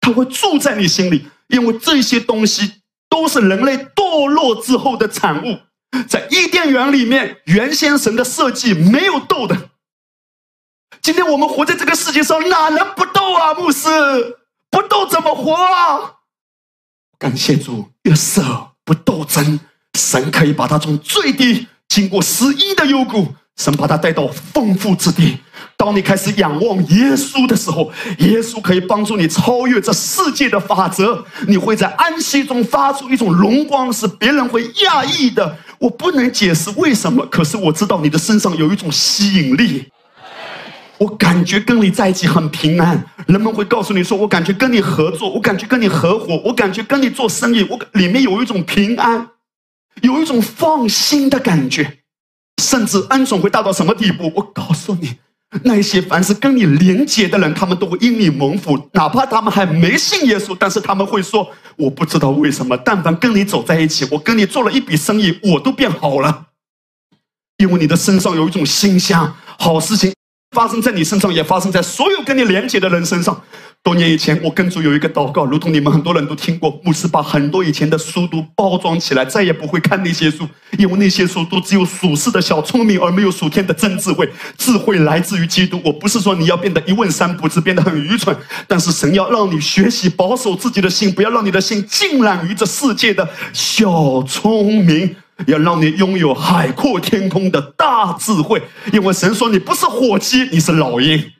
[0.00, 1.28] 它会住在你心里。
[1.48, 5.58] 因为这些东西都是人类堕落之后的产物，
[6.08, 9.70] 在伊甸园里面，原先神的设计没有斗的。
[11.02, 13.52] 今天我们活在这个世界上，哪能不斗啊？
[13.54, 13.88] 牧师，
[14.70, 16.14] 不斗怎么活啊？
[17.24, 18.42] 感谢主，约瑟
[18.84, 19.58] 不斗争，
[19.98, 25.38] 神可以把他从最低经过十一的幽谷，神把他带到丰富之地。
[25.74, 31.24] 当你开始仰望耶稣的时候，耶稣可以帮助你超越这世界的法则。
[31.48, 35.56] 你会在安息中发出一种荣光，是别人会讶异的。
[35.78, 39.86] 我不能解释为什么，可是我知道你的身上有一种吸引力。
[40.98, 43.04] 我感觉跟你在一起很平安。
[43.26, 49.28] 人们会告诉你说：“我感觉跟你合作，我感觉跟你合伙，我感觉跟你做生意，我里面有一种平安，
[50.02, 51.98] 有一种放心的感觉。”
[52.62, 54.32] 甚至恩宠会大到什么地步？
[54.36, 55.16] 我告诉你。
[55.62, 66.46] 那些凡是跟你连接的人，他们都会因你蒙福，哪怕他们还没信耶稣，但是他们会说：“我不知道为什么，但凡跟你走在一起，我跟你做了一笔生意，我都变好了，
[67.58, 70.12] 因为你的身上有一种馨香，好事情。”
[70.54, 73.38] 发生在你身上，也发生在所有跟你连接的人身上。
[73.82, 76.80] 多年以前，我跟主有一个祷告，如同你们很多人都听过。
[76.82, 80.48] 牧师把很多以前的书都包装起来，再也不会看那些书，
[80.78, 84.26] 因为那些书都只有属世的小聪明，而没有属天的真智慧。
[84.56, 85.78] 智慧来自于基督。
[85.84, 88.34] 我不是说你要变得一问三不知，变得很愚蠢，
[88.66, 95.14] 但是神要让你学习保守自己的心，不要让你的心浸染于这世界的小聪明。
[95.46, 98.62] 要让你拥有海阔天空的大智慧，
[98.92, 101.32] 因为神说你不是火鸡，你是老鹰。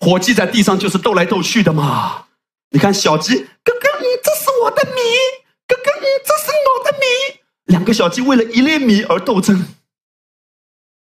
[0.00, 2.24] 火鸡在地上就是斗来斗去的嘛。
[2.70, 3.88] 你看小鸡，哥哥，
[4.22, 5.00] 这是我的米，
[5.66, 5.90] 哥哥，
[6.24, 7.40] 这是我的米。
[7.66, 9.66] 两个小鸡为了一粒米而斗争。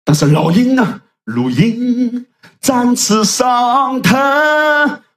[0.04, 1.02] 但是老鹰呢？
[1.24, 2.26] 如鹰
[2.60, 4.14] 展翅上腾。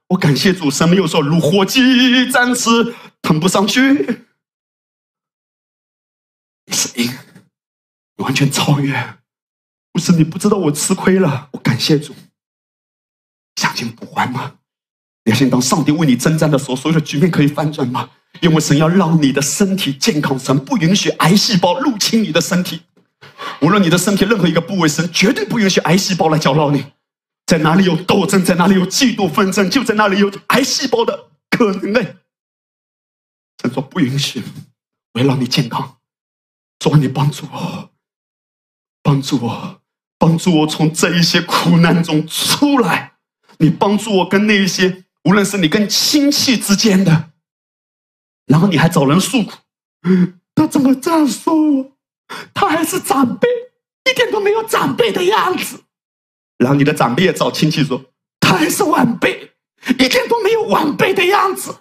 [0.08, 4.22] 我感谢主，神没有说如火鸡展翅腾不上去。
[6.70, 7.10] 是鹰，
[8.16, 9.18] 完全超越。
[9.92, 12.14] 不是你不知道我吃亏了，我感谢主。
[13.56, 14.54] 相信不还吗？
[15.24, 18.10] 你相信当上帝为你征战的时候，所有的局面可以翻转吗？
[18.40, 22.82] 因为神要让你的身体健康，神不允许癌细胞入侵你的身体。
[23.60, 26.84] 无论你的身体任何一个部位，神绝对不允许癌细胞来搅扰你。
[27.46, 32.00] 在哪里有斗争，在哪里有嫉妒纷争，就在哪里有癌细胞的可能呢？
[33.60, 34.42] 神说不允许，
[35.14, 35.97] 我要让你健康。
[36.78, 37.90] 主啊，你帮助我，
[39.02, 39.80] 帮助我，
[40.18, 43.14] 帮助我从这一些苦难中出来。
[43.58, 47.30] 你帮助我跟那一些，无论是你跟亲戚之间的，
[48.46, 49.52] 然后你还找人诉苦，
[50.54, 51.92] 他怎么这样说我？
[52.54, 53.48] 他还是长辈，
[54.08, 55.82] 一点都没有长辈的样子。
[56.58, 58.04] 然后你的长辈也找亲戚说，
[58.38, 59.52] 他还是晚辈，
[59.98, 61.74] 一点都没有晚辈的样子。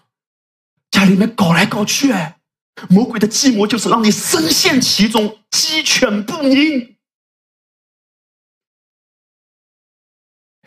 [0.90, 2.37] 家里面搞来搞去，哎。
[2.90, 6.96] 魔鬼的计谋就是让你深陷其中，鸡犬不宁。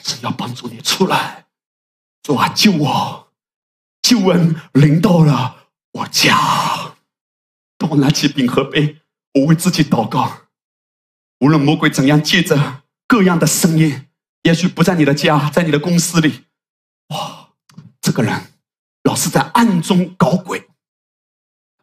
[0.02, 1.46] 是要帮助你出来，
[2.22, 3.32] 主啊，救我！
[4.00, 6.96] 救恩临到了我家。
[7.76, 9.02] 当我拿起饼和杯，
[9.34, 10.48] 我为自己祷告。
[11.40, 14.08] 无论魔鬼怎样借着各样的声音，
[14.42, 16.46] 也许不在你的家，在你的公司里，
[17.08, 17.50] 哇，
[18.00, 18.54] 这个人
[19.02, 20.69] 老是在暗中搞鬼。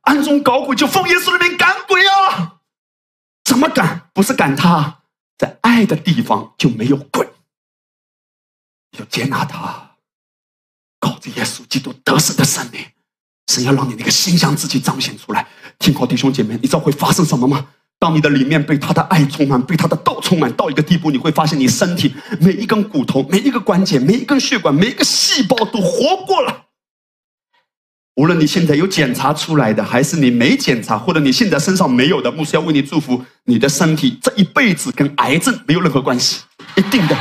[0.07, 2.59] 暗中搞鬼，就奉耶稣的名赶鬼啊！
[3.43, 4.09] 怎么赶？
[4.13, 4.99] 不是赶他，
[5.37, 7.27] 在爱的地方就没有鬼。
[8.97, 9.97] 要接纳他，
[11.01, 12.79] 靠着耶稣基督得胜的圣灵，
[13.47, 15.45] 神要让你那个心向自己彰显出来。
[15.77, 17.67] 听好，弟兄姐妹，你知道会发生什么吗？
[17.99, 26.66] 当你的里面被他的爱充满，被他的道充满到一个地步，你会发现你身体每一根骨头、每一个关节、每一根血管、每一个细胞都活过了。
[28.17, 36.41] 无论你现在有检查出来的，还是你没检查，或者你现在身上没有的，牧师要为你祝福，你的身体这一辈子跟癌症没有任何关系，
[36.75, 37.15] 一定的，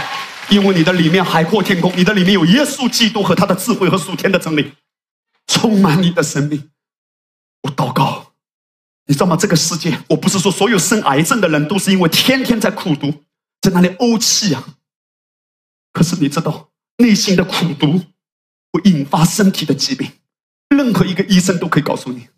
[0.48, 4.72] 因为你的里面海阔天空，你的里面有耶稣基督和他的智慧和属天的真理，
[5.46, 6.70] 充满你的生命。
[7.64, 8.32] 我祷告，
[9.04, 9.36] 你知道吗？
[9.36, 13.12] 这个世界，我不是说所有生癌症的人都是因为天天在苦读，
[13.60, 14.64] 在那里怄气啊。
[15.92, 18.00] 可是你知道，内心的苦读
[18.72, 20.10] 会引发身体的疾病。
[20.68, 22.28] 任何一个医生都可以告诉你，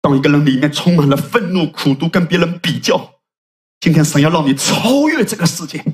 [0.00, 3.20] 当一个人里面充满了愤怒、苦毒，跟别人比较，
[3.80, 5.84] 今天神要让你超越这个世界。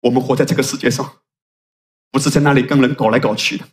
[0.00, 1.20] 我们活在这个世界上，
[2.10, 3.66] 不是在那里跟人搞来搞去的，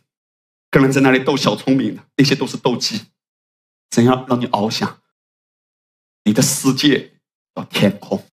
[0.70, 3.06] 跟人在那里斗小聪明的，那些都是斗鸡。
[3.90, 5.00] 怎样让你翱翔？
[6.24, 7.20] 你的世界
[7.52, 8.26] 到天空，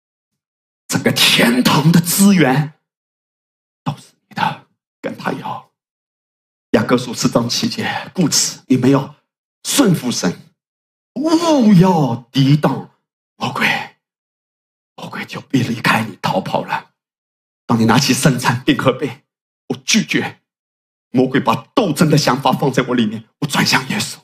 [0.87, 2.75] 整个天堂的资源
[3.83, 4.67] 都是你的，
[5.01, 5.68] 跟他要。
[6.71, 9.15] 雅各书四章七节，故此你们要
[9.63, 10.39] 顺服神，
[11.15, 12.91] 勿要抵挡
[13.37, 13.67] 魔鬼，
[14.95, 16.91] 魔鬼就必离开你逃跑了。
[17.65, 19.23] 当你拿起圣餐并喝杯，
[19.69, 20.41] 我拒绝
[21.09, 24.17] 魔鬼把斗争的想法放在我里面，我转向耶稣。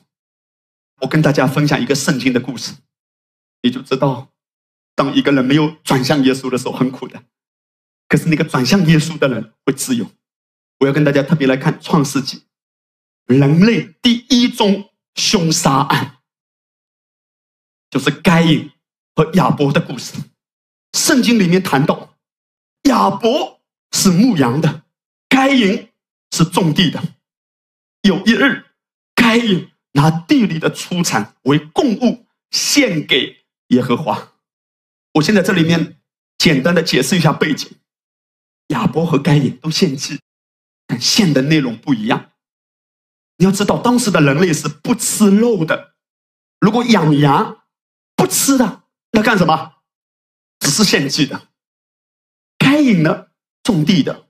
[1.00, 2.74] 我跟大家分享一个圣经的故事，
[3.62, 4.28] 你就知道，
[4.94, 7.24] 当一个人没有转向耶稣的时候，很苦的。
[8.08, 10.08] 可是那个转向耶稣的人会自由。
[10.78, 12.38] 我要跟大家特别来看《创世纪》，
[13.26, 16.18] 人类第一宗凶杀案，
[17.90, 18.70] 就是该隐
[19.14, 20.14] 和亚伯的故事。
[20.92, 22.16] 圣经里面谈到，
[22.82, 23.60] 亚伯
[23.92, 24.82] 是牧羊的，
[25.28, 25.88] 该隐
[26.30, 27.02] 是种地的。
[28.02, 28.66] 有一日，
[29.14, 34.32] 该隐拿地里的出产为供物献给耶和华。
[35.14, 35.96] 我现在这里面
[36.36, 37.70] 简单的解释一下背景：
[38.68, 40.20] 亚伯和该隐都献祭。
[40.86, 42.32] 但献的内容不一样。
[43.38, 45.94] 你要知道，当时的人类是不吃肉的。
[46.60, 47.64] 如果养羊
[48.14, 49.74] 不吃的，那干什么？
[50.58, 51.48] 只是献祭的。
[52.58, 53.28] 开隐呢，
[53.62, 54.28] 种地的，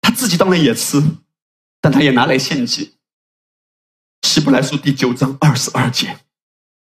[0.00, 1.02] 他自己当然也吃，
[1.80, 2.96] 但他也拿来献祭。
[4.22, 6.20] 希伯来书第九章二十二节：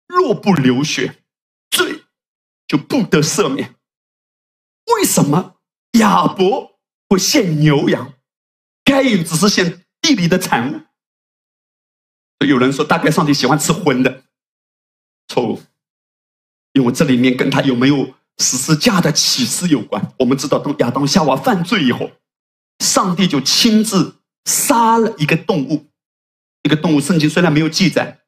[0.08, 1.24] 若不流血，
[1.70, 2.04] 罪
[2.68, 3.76] 就不得赦免。
[4.94, 5.62] 为什么
[5.94, 8.14] 亚伯会献牛羊？
[8.92, 10.82] 该隐只是献地里的产物。
[12.46, 14.24] 有人说，大概上帝喜欢吃荤的，
[15.28, 15.62] 错误。
[16.74, 20.14] 因为这里面跟他有没有十字架的启示有关。
[20.18, 22.12] 我们知道，当亚当夏娃犯罪以后，
[22.80, 24.16] 上帝就亲自
[24.46, 25.86] 杀了一个动物，
[26.64, 27.00] 一个动物。
[27.00, 28.22] 圣经虽然没有记载，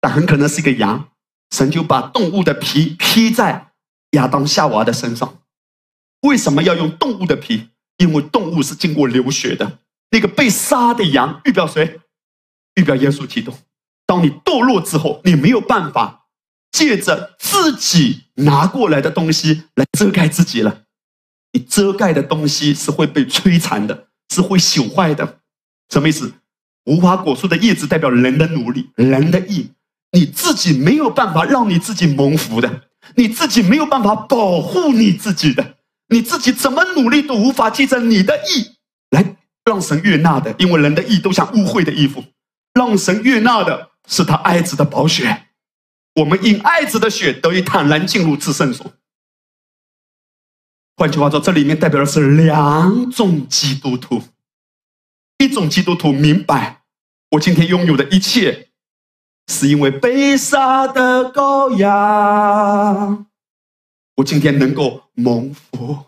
[0.00, 1.10] 但很可能是一个羊。
[1.50, 3.72] 神就把动物的皮披在
[4.12, 5.42] 亚当夏娃的身上。
[6.22, 7.70] 为什么要用动物的皮？
[7.96, 9.80] 因为动物是经过流血的。
[10.10, 12.00] 那个被杀的羊预表谁？
[12.76, 13.52] 预表耶稣基督。
[14.06, 16.26] 当你堕落之后，你没有办法
[16.72, 20.82] 借着自己拿过来的东西来遮盖自己了。
[21.52, 25.40] 你遮盖的东西是会被摧残的，是会朽坏的。
[25.90, 26.32] 什么意思？
[26.84, 29.70] 无花果树的叶子代表人的努力、人的意。
[30.12, 32.84] 你自己没有办法让你自己蒙福的，
[33.16, 35.76] 你自己没有办法保护你自己的，
[36.08, 38.76] 你自己怎么努力都无法借着你的意
[39.10, 39.36] 来。
[39.68, 42.24] 让神悦纳的，因为人的意都像污秽的衣服。
[42.74, 45.46] 让神悦纳的是他爱子的宝血。
[46.14, 48.92] 我们因爱子的血得以坦然进入至圣所。
[50.96, 54.22] 换句话说，这里面代表的是两种基督徒：
[55.38, 56.82] 一种基督徒明白，
[57.32, 58.68] 我今天拥有的一切，
[59.46, 63.26] 是因为被杀的羔羊，
[64.16, 66.06] 我今天能够蒙福。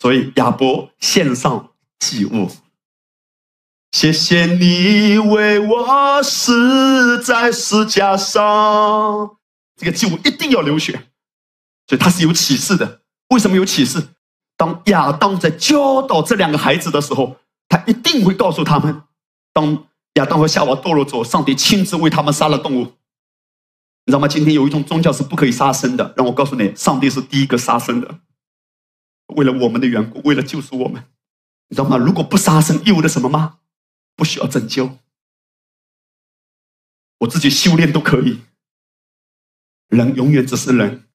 [0.00, 2.50] 所以亚伯献上祭物。
[3.94, 9.36] 谢谢你为我死在石架上，
[9.76, 10.94] 这个祭物一定要流血，
[11.86, 13.02] 所以他是有启示的。
[13.28, 14.08] 为什么有启示？
[14.56, 17.36] 当亚当在教导这两个孩子的时候，
[17.68, 19.02] 他一定会告诉他们：
[19.52, 22.80] 当亚当和夏娃堕落之后，上帝亲自为他们杀了动物。
[24.06, 24.26] 你知道吗？
[24.26, 26.12] 今天有一种宗教是不可以杀生的。
[26.16, 28.18] 让我告诉你，上帝是第一个杀生的，
[29.36, 31.04] 为了我们的缘故，为了救赎我们。
[31.68, 31.96] 你知道吗？
[31.96, 33.58] 如果不杀生，意味着什么吗？
[34.16, 34.98] 不需要拯救，
[37.18, 38.42] 我自己修炼都可以。
[39.88, 41.08] 人永远只是人，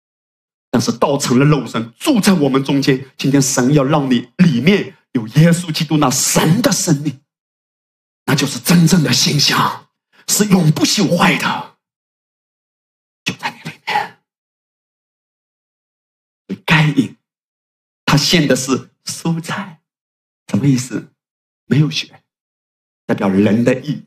[0.70, 3.10] 但是道成了肉身，住在我们中间。
[3.18, 7.22] 今天神要让你里面有耶稣基督那神的生命，
[8.26, 9.90] 那就是真正的形象，
[10.28, 11.78] 是永不朽坏的，
[13.24, 14.20] 就在你里面。
[16.66, 17.18] 该隐
[18.06, 19.82] 他献的是蔬菜，
[20.48, 21.12] 什么意思？
[21.66, 22.24] 没有血。
[23.10, 24.04] 代表人的义，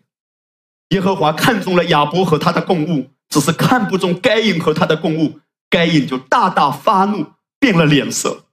[0.91, 7.27] 耶和华看中了亚伯和他的供物，只是看不中该隐和他的供物，该隐就大大发怒，
[7.59, 8.45] 变了脸色。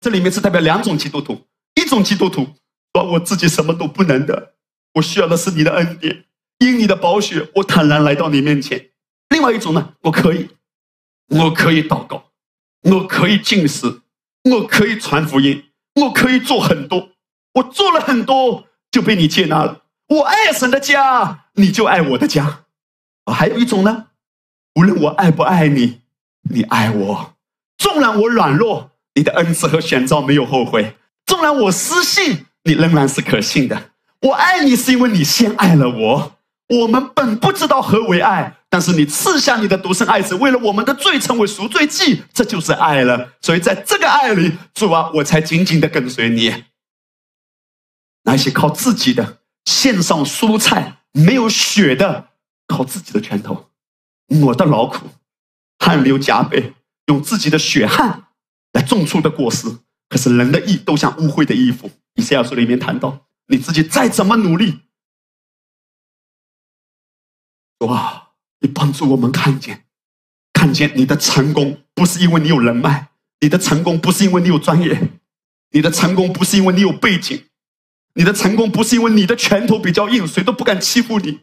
[0.00, 2.44] 这里面是代表两种基督徒，一种基督徒
[2.92, 4.54] 说我自己什么都不能的，
[4.94, 6.24] 我需要的是你的恩典，
[6.58, 8.90] 因你的宝血，我坦然来到你面前。
[9.28, 10.48] 另外一种呢，我可以，
[11.28, 12.32] 我可以祷告，
[12.82, 14.00] 我可以进食，
[14.42, 17.10] 我可以传福音，我可以做很多，
[17.54, 18.64] 我做了很多
[18.98, 19.82] 就被你接纳了。
[20.08, 22.64] 我爱神的家，你就爱我的家。
[23.32, 24.06] 还有一种呢，
[24.74, 26.00] 无论我爱不爱你，
[26.50, 27.34] 你爱我，
[27.76, 30.94] 纵然我软弱，你的恩赐和选召没有后悔；
[31.26, 33.90] 纵然我失信，你仍然是可信的。
[34.22, 36.32] 我爱你是因为你先爱了我。
[36.80, 43.28] 我们本不知道何为爱，但是你赐下你的独生爱子，为了我们的罪成为赎罪祭，这就是爱了。
[43.40, 46.64] 所以在这个爱里，主啊，我才紧紧的跟随你。
[48.28, 52.28] 那些靠自己的献上蔬菜没有血的，
[52.66, 53.70] 靠自己的拳头
[54.42, 55.08] 我的劳苦，
[55.78, 56.74] 汗流浃背，
[57.06, 58.24] 用自己的血汗
[58.72, 59.78] 来种出的果实，
[60.10, 61.90] 可是人的意都像污秽的衣服。
[62.16, 64.80] 以赛亚书里面谈到，你自己再怎么努力。
[67.78, 68.32] 哇！
[68.60, 69.86] 你帮助我们看见，
[70.52, 73.08] 看见你的成功不是因为你有人脉，
[73.40, 75.12] 你的成功不是因为你有专业，
[75.70, 77.47] 你的成功不是因为你有背景，
[78.18, 81.42] 你的成功不是因为你的拳头比较硬，谁都不敢欺负你。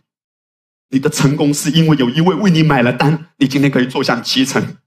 [0.89, 4.77] 你的成功是因为有一位为你买了单，你今天可以坐享其成。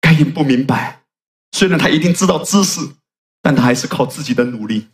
[0.00, 1.04] 该隐不明白，
[1.52, 2.80] 虽然他一定知道知识，
[3.40, 4.88] 但他还是靠自己的努力。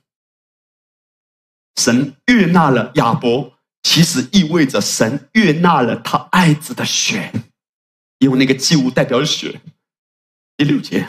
[1.77, 3.55] 神悦纳了亚伯。
[3.87, 7.31] 其实意味着神悦纳了他爱子的血，
[8.19, 9.61] 因为那个祭物代表血。
[10.57, 11.07] 第六节，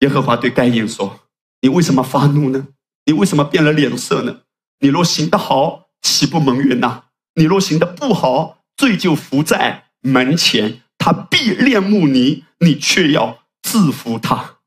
[0.00, 1.20] 耶和华对该隐说
[1.62, 2.68] ：“你为什么发怒呢？
[3.10, 4.42] 你为什么变了脸色呢？
[4.78, 7.06] 你若行得好，岂不蒙悦纳？
[7.34, 14.58] 你若行得不好，罪就伏在门前，他必恋慕你，你却要制服他。”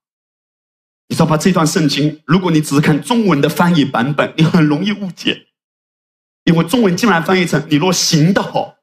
[1.07, 1.37] 你知道吧？
[1.37, 5.47] 这段圣经，如果你只是看中文的翻译版本，你很容易误解。
[6.43, 8.79] 因为中文竟然翻译成“你若行得好”，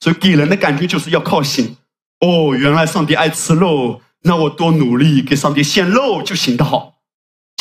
[0.00, 1.76] 所以给人的感觉就是要靠行。
[2.20, 6.95] 哦，原来上帝爱吃肉，那我多努力给上帝献肉就行得好。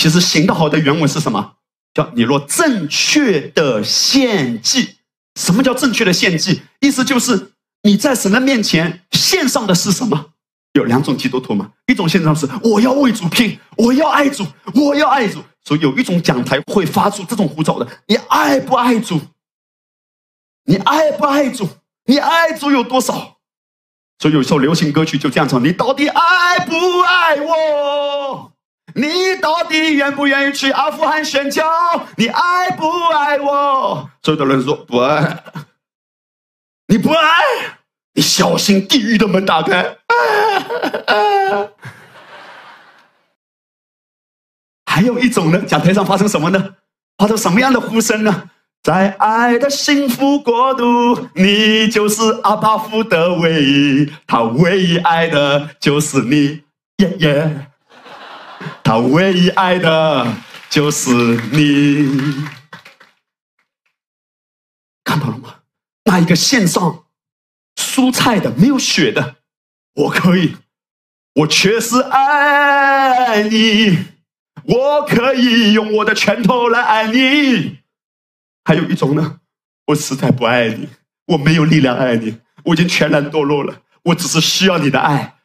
[0.05, 1.53] 其实“行得好”的原文是什么？
[1.91, 4.97] 叫“你若正确的献祭”。
[5.33, 6.61] 什么叫正确的献祭？
[6.79, 10.27] 意思就是你在神的面前献上的是什么？
[10.73, 14.45] 有两种基督徒嘛，一种献上是我要为主拼，我要爱主，
[14.75, 15.41] 我要爱主。
[15.63, 19.19] 所以有一种讲台会发出这种呼召的：你爱不爱主？
[20.65, 21.67] 你爱不爱主？
[22.05, 23.37] 你爱主有多少？
[24.19, 28.51] 所以有一首流行歌曲就这样唱：你到底爱不爱我？
[28.97, 31.63] 你到底愿不愿意去阿富汗宣教？
[32.15, 34.09] 你爱不爱我？
[34.23, 35.43] 所有的人说不爱。
[36.87, 37.41] 你不爱，
[38.13, 39.97] 你小心地狱的门打开。
[44.85, 46.75] 还有一种呢，讲台上发生什么呢？
[47.17, 48.49] 发生什么样的呼声呢？
[48.81, 56.63] 在爱的幸福国度，你就是阿巴夫的唯一，他唯一爱的就是你，
[56.99, 57.67] 耶耶，
[58.85, 60.31] 他唯一爱的
[60.69, 61.09] 就是
[61.51, 62.45] 你，
[65.03, 65.55] 看到了吗？
[66.03, 67.05] 那一个线上
[67.75, 69.37] 蔬菜的没有血的，
[69.95, 70.57] 我可以，
[71.33, 74.05] 我确实爱你。
[74.65, 77.79] 我可以用我的拳头来爱你，
[78.63, 79.39] 还有一种呢，
[79.87, 80.89] 我实在不爱你，
[81.25, 85.39] 我没有力量爱你，我已经全然堕落了，我只是需要你的爱。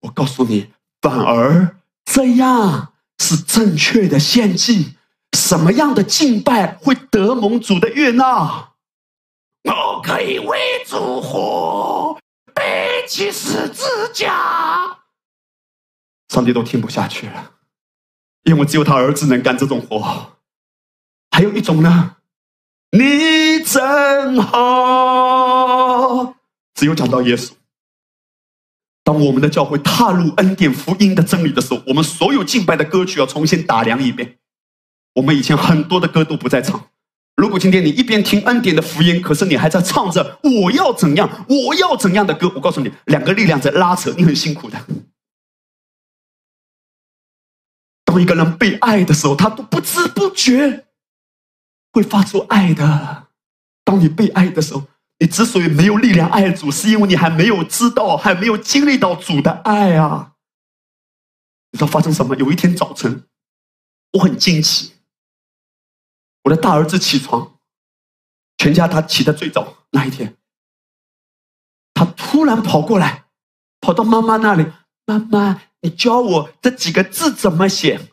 [0.00, 1.76] 我告诉你，反而
[2.16, 4.96] 这样是正确的献祭。
[5.36, 8.70] 什么样的敬拜会得蒙主的悦纳？
[9.64, 12.18] 我可以为主活，
[12.54, 14.96] 背起十字架，
[16.28, 17.50] 上帝都听不下去了。
[18.44, 20.38] 因为只有他儿子能干这种活，
[21.30, 22.16] 还有一种呢，
[22.92, 26.34] 你真好。
[26.74, 27.52] 只有讲到耶稣，
[29.06, 34.36] 当我们的教会踏入恩典福音的真理的时候，我们所有敬拜的歌曲要重新打量一遍。
[35.14, 36.88] 我们以前很多的歌都不再唱。
[37.36, 44.84] 如果今天你一边听恩典的福音，可是你还在唱着我要怎样，我要怎样的歌，我告诉你，两个力量在拉扯，你很辛苦的。
[48.04, 50.84] 当一个人被爱的时候，他都不知不觉
[51.92, 53.28] 会发出爱的。
[53.84, 54.82] 当你被爱的时候，
[55.18, 60.34] 你之所以没有力量爱主，是因为你还没有知道，还没有经历到主的爱啊！
[61.70, 62.36] 你知道发生什么？
[62.36, 63.26] 有一天早晨，
[64.12, 64.92] 我很惊奇，
[66.44, 67.58] 我的大儿子起床，
[68.58, 70.36] 全家他起的最早那一天，
[71.94, 73.24] 他突然跑过来，
[73.80, 74.70] 跑到妈妈那里，
[75.06, 78.12] 妈妈，你教我这几个字怎么写？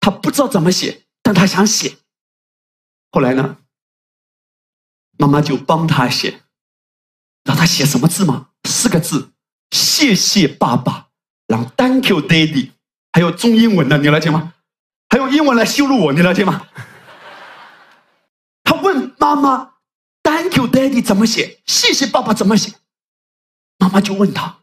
[0.00, 1.98] 他不知道怎么写，但他想写。
[3.12, 3.58] 后来呢，
[5.22, 6.42] 妈妈就帮他写，
[7.44, 8.48] 让他写什么字吗？
[8.68, 9.30] 四个字：
[9.70, 11.10] 谢谢爸爸，
[11.46, 12.72] 然后 Thank you, Daddy。
[13.12, 14.54] 还有中英文的，你了解吗？
[15.10, 16.66] 还用英文来羞辱我，你了解吗？
[18.64, 19.74] 他问妈妈
[20.24, 21.62] ：“Thank you, Daddy，怎么写？
[21.66, 22.74] 谢谢爸爸怎么写？”
[23.78, 24.58] 妈妈就问他：“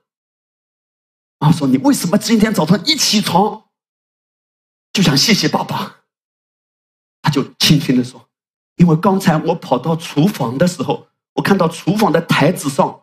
[1.40, 3.70] 妈妈说，你为什么今天早上一起床
[4.92, 6.02] 就想谢谢爸爸？”
[7.24, 8.29] 他就轻轻的说
[8.80, 13.02] ：“因为刚才我跑到厨房的时候，我看到厨房的台子上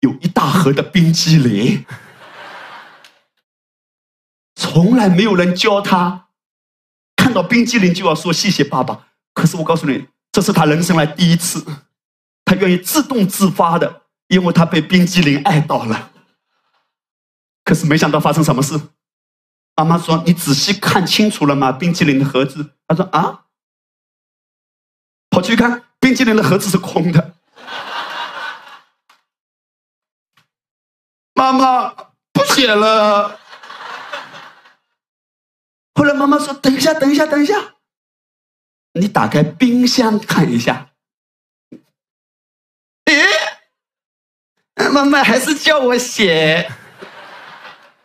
[0.00, 1.86] 有一大盒的冰激凌。”
[4.56, 6.26] 从来没有人教他
[7.16, 9.06] 看到冰激凌就要说谢谢爸爸。
[9.32, 11.64] 可是我告诉你，这是他人生来第一次，
[12.44, 16.10] 他愿意自动自发的，因为他被冰激凌爱到了。
[17.64, 18.80] 可是没想到发生什么事，
[19.76, 21.70] 妈妈说：“你仔细看清楚了吗？
[21.70, 23.43] 冰激凌的盒子。”他说：“啊。”
[25.34, 27.34] 跑去看，冰激凌的盒子是空的。
[31.34, 31.88] 妈妈
[32.32, 33.40] 不写了。
[35.96, 37.74] 后来妈妈说：“等一下，等一下，等一下，
[38.92, 40.90] 你打开冰箱看一下。”
[43.06, 43.26] 诶，
[44.92, 46.70] 妈妈还是叫我写，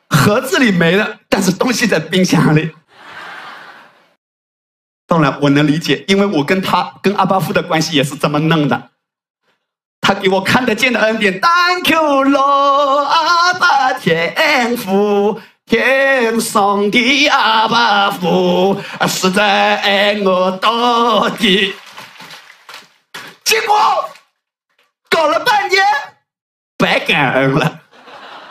[0.10, 2.76] 盒子里没了，但是东西在冰箱里。
[5.10, 8.92] 当然我能理解，因为我跟他跟阿巴夫的关系也是这么弄的。
[10.00, 15.42] 他给我看得见的恩典，Thank you Lord，阿爸天父。
[15.66, 21.76] 天上的阿爸父实在爱我到底，
[23.44, 23.78] 结果
[25.12, 25.84] 搞了半天
[26.76, 27.82] 白感恩了，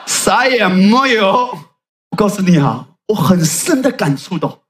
[0.07, 1.59] 啥也没有。
[2.11, 4.61] 我告诉你啊，我很深的感触到，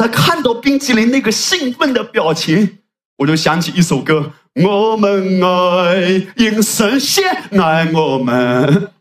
[0.00, 2.78] 他看到冰淇淋那个兴奋的表情，
[3.18, 8.92] 我就想起一首歌：我们爱因神仙爱我们。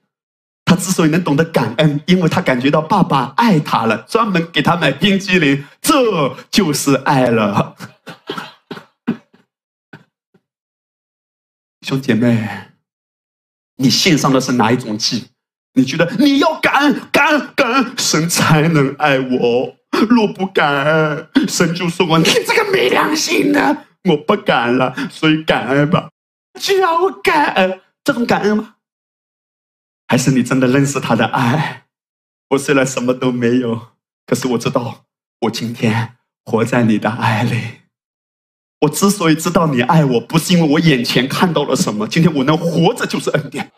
[0.66, 7.78] 他之所以能懂得感恩，因为他感觉到爸爸爱他了，专门给他买冰激凌，这就是爱了。
[11.88, 12.46] 兄姐妹，
[13.78, 15.28] 你献上的是哪一种祭？
[15.76, 19.79] 你觉得你要感恩、感恩、感恩，神才能爱我？
[20.10, 24.95] 若不感恩，神就说我你这个没良心的，我不敢了。
[25.10, 26.10] 所以感恩吧，
[26.60, 28.76] 既然我感恩，这种感恩吗？
[30.07, 31.84] 还是你真的认识他的爱？
[32.49, 33.90] 我虽然什么都没有，
[34.26, 35.06] 可是我知道，
[35.41, 37.60] 我今天活在你的爱里。
[38.82, 43.72] 我之所以知道你爱我，不是因为我眼前看到了什么，今天我能活着就是恩典。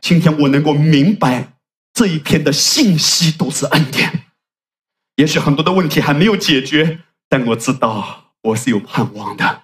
[0.00, 1.54] 今天我能够明白
[1.94, 4.25] 这一天的信息都是恩典。
[5.16, 9.62] 也许很多的问题还没有解决，但我知道我是有盼望的。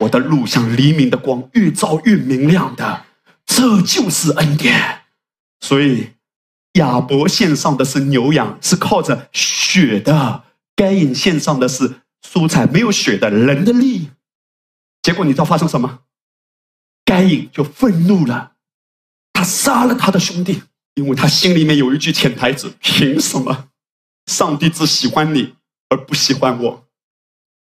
[0.00, 3.04] 我的路像黎明的光，越照越明亮的，
[3.46, 5.02] 这就是恩典。
[5.60, 6.10] 所以，
[6.72, 10.42] 亚伯献上的是牛羊，是靠着血的；
[10.74, 14.10] 该隐献上的是蔬菜，没有血的人的利。
[15.02, 16.00] 结果你知道发生什么？
[17.04, 18.54] 该隐就愤怒了，
[19.32, 20.64] 他杀了他的兄弟，
[20.94, 23.68] 因为他心里面有一句潜台词：凭什么
[24.32, 25.54] 上帝只喜欢你
[25.90, 26.84] 而不喜欢我？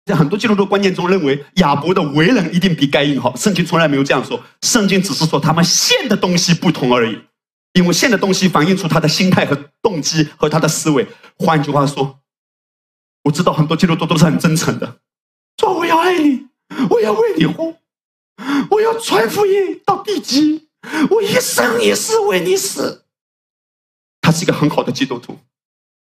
[0.04, 3.34] 在很多基督徒观念中，认为亚伯的为人一定比该隐好。
[3.36, 7.18] 圣经从来没有这样说，圣经只是说他们献的东西不同而已。
[7.74, 11.06] 因为献的东西反映出他的心态和动机和他的思维。
[11.38, 12.18] 换句话说，
[13.22, 14.98] 我知道很多基督徒都是很真诚的，
[15.56, 16.48] 说我要爱你，
[16.90, 17.76] 我要为你活，
[18.70, 20.68] 我要传福音到地极，
[21.10, 23.04] 我一生一世为你死。
[24.20, 25.38] 他是一个很好的基督徒，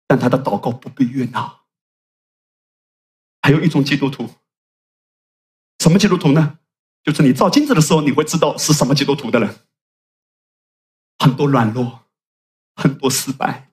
[0.07, 1.61] 但他的祷告不被悦纳。
[3.41, 4.29] 还有一种基督徒，
[5.79, 6.59] 什么基督徒呢？
[7.03, 9.59] 就是你照镜子的时候，你会知道是什么基督徒的人。
[11.19, 12.05] 很多软弱，
[12.75, 13.69] 很多失败，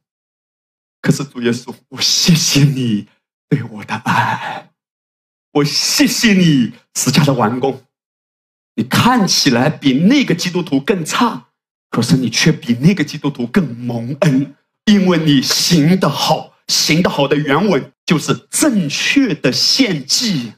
[1.01, 3.09] 可是主耶稣，我谢谢你
[3.49, 4.71] 对我的爱，
[5.53, 7.83] 我谢谢你十架的完工。
[8.75, 11.49] 你看起来比那个基督徒更差，
[11.91, 14.55] 可是你却比那个基督徒更蒙恩，
[14.87, 16.51] 因为你行得好。
[16.69, 20.55] 行得好的原文就是正确的献祭。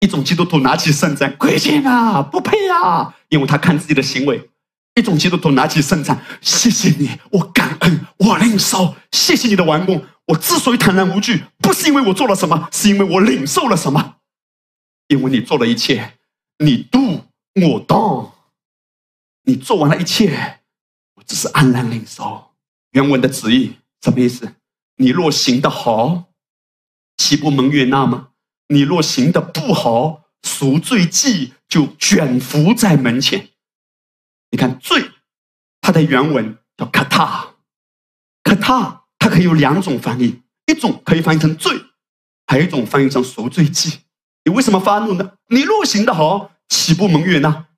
[0.00, 4.50] 一种基督徒拿起圣餐，亏欠啊，不配啊，因为他看自己的行为。
[4.94, 10.04] 一种基督徒拿起圣餐，谢谢你，我感恩，我领受，谢谢你的完工。
[10.26, 14.16] 我之所以坦然无惧，不是因为我做了什么，是因为我领受了什么。
[15.08, 16.18] 因为你做了一切，
[16.58, 17.24] 你度
[17.54, 18.30] 我动，
[19.44, 20.60] 你做完了一切，
[21.14, 22.51] 我只是安然领受。
[22.92, 24.54] 原文的旨意什么意思？
[24.96, 26.30] 你若行得好，
[27.16, 28.30] 岂不蒙悦纳吗？
[28.68, 33.50] 你若行得不好，赎罪祭就卷伏在门前。
[34.50, 35.10] 你看罪，
[35.80, 37.54] 它的原文叫卡塔，
[38.42, 41.74] 卡塔它可以有两种翻译，一种可以翻译成罪，
[42.46, 44.00] 还有一种翻译成赎罪祭。
[44.44, 45.38] 你为什么发怒呢？
[45.48, 47.68] 你若行得好，岂不蒙悦纳？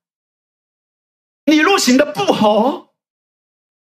[1.46, 2.83] 你若行得不好，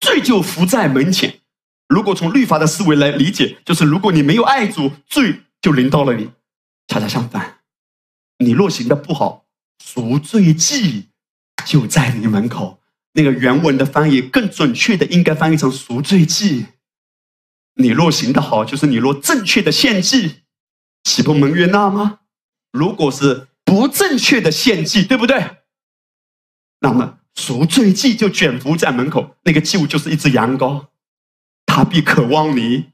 [0.07, 1.41] 罪就伏在门前。
[1.89, 6.31] 如果从律法的思维来理解，就是如果你没有爱主，罪就临到了你。
[6.87, 7.59] 恰恰相反，
[8.39, 9.47] 你若行的不好，
[9.85, 11.09] 赎罪祭
[11.67, 12.81] 就在你门口。
[13.15, 16.67] 那个原文的翻译更准确的，应该翻译成赎罪祭。
[17.75, 20.43] 你若行的好，就是你若正确的献祭，
[21.03, 22.21] 岂不蒙悦纳吗？
[22.71, 25.57] 如果是不正确的献祭，对不对？
[26.81, 30.87] 那么赎罪祭就卷伏在门口，那个祭物就是一只羊羔。
[31.65, 32.87] 他必渴望你。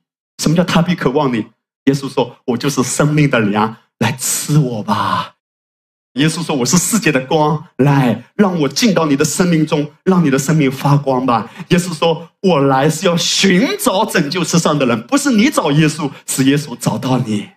[0.43, 1.47] 什么叫他必渴望你？
[1.85, 5.35] 耶稣说：“我就是生命的粮，来吃我吧。”
[6.14, 17.48] 耶稣说：“我是世界的光，来让我进到你的生命中，让你的生命发光吧。”耶稣说：“我来是要寻找拯救世上的人，不是你找耶稣，是耶稣找到你。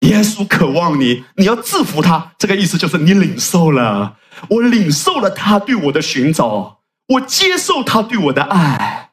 [0.00, 2.32] 耶稣渴望你，你要制服他。
[2.38, 4.16] 这个意思就是你领受了，
[4.50, 9.12] 我领受了他对我的寻找，我接受他对我的爱。”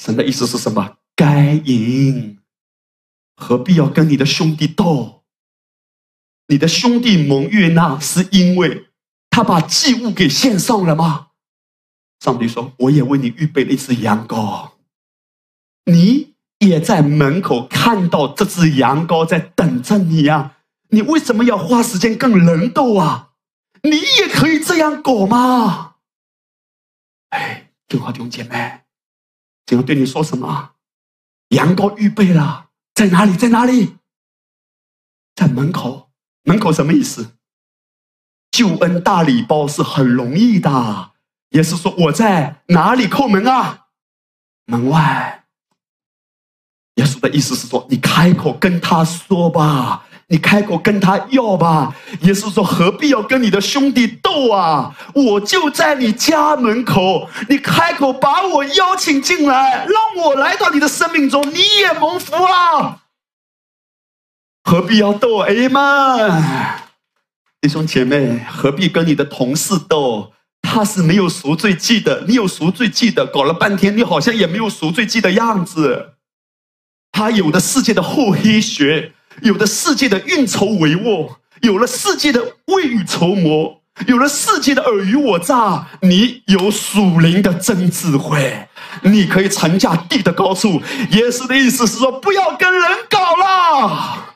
[0.00, 0.98] 神的意思是什么？
[1.16, 2.38] 该隐
[3.36, 5.24] 何必要跟你的兄弟斗？
[6.46, 8.88] 你的兄弟蒙悦纳，是因为
[9.28, 11.28] 他把祭物给献上了吗？
[12.20, 14.70] 上帝说：“我也为你预备了一只羊羔，
[15.84, 20.57] 你也在门口看到这只羊羔在等着你呀。
[20.88, 23.30] 你为什么要花时间跟人斗啊？
[23.82, 25.96] 你也可以这样搞吗？”
[27.30, 28.82] 哎，听话，弟兄姐妹。
[29.66, 30.72] 想要对你说什么？
[31.48, 33.36] 羊羔预备了，在哪里？
[33.36, 33.98] 在哪里？
[35.34, 36.10] 在门口。
[36.44, 37.32] 门口什么意思？
[38.50, 41.12] 救恩大礼包是很容易的。
[41.50, 43.88] 也是说我在哪里叩门啊？
[44.64, 45.44] 门外。
[46.94, 50.06] 耶稣的意思是说，你开口跟他说吧。
[50.30, 54.94] 你开口跟他要吧，耶稣说：“何必要跟你的兄弟斗啊？
[55.14, 63.04] 我就在你家门口，你开口把我邀请进来，让我来到你的生命中，你也蒙福啊！
[64.64, 65.38] 何必要斗？
[65.38, 66.78] 哎呀妈！
[67.62, 70.34] 弟兄姐妹，何必跟你的同事斗？
[70.60, 76.16] 他是没有赎罪记的，你有赎罪记的，搞了半天，你好像也没有赎罪记的样子。
[77.12, 81.30] 他有的世界的厚黑学。”有了世界的运筹帷幄，
[81.62, 88.68] 有了世界的未雨绸缪，有了世界的尔虞我诈，你有属灵的真智慧，
[89.02, 90.82] 你可以乘驾地的高处。
[91.10, 94.34] 耶稣的意思是说，不要跟人搞了。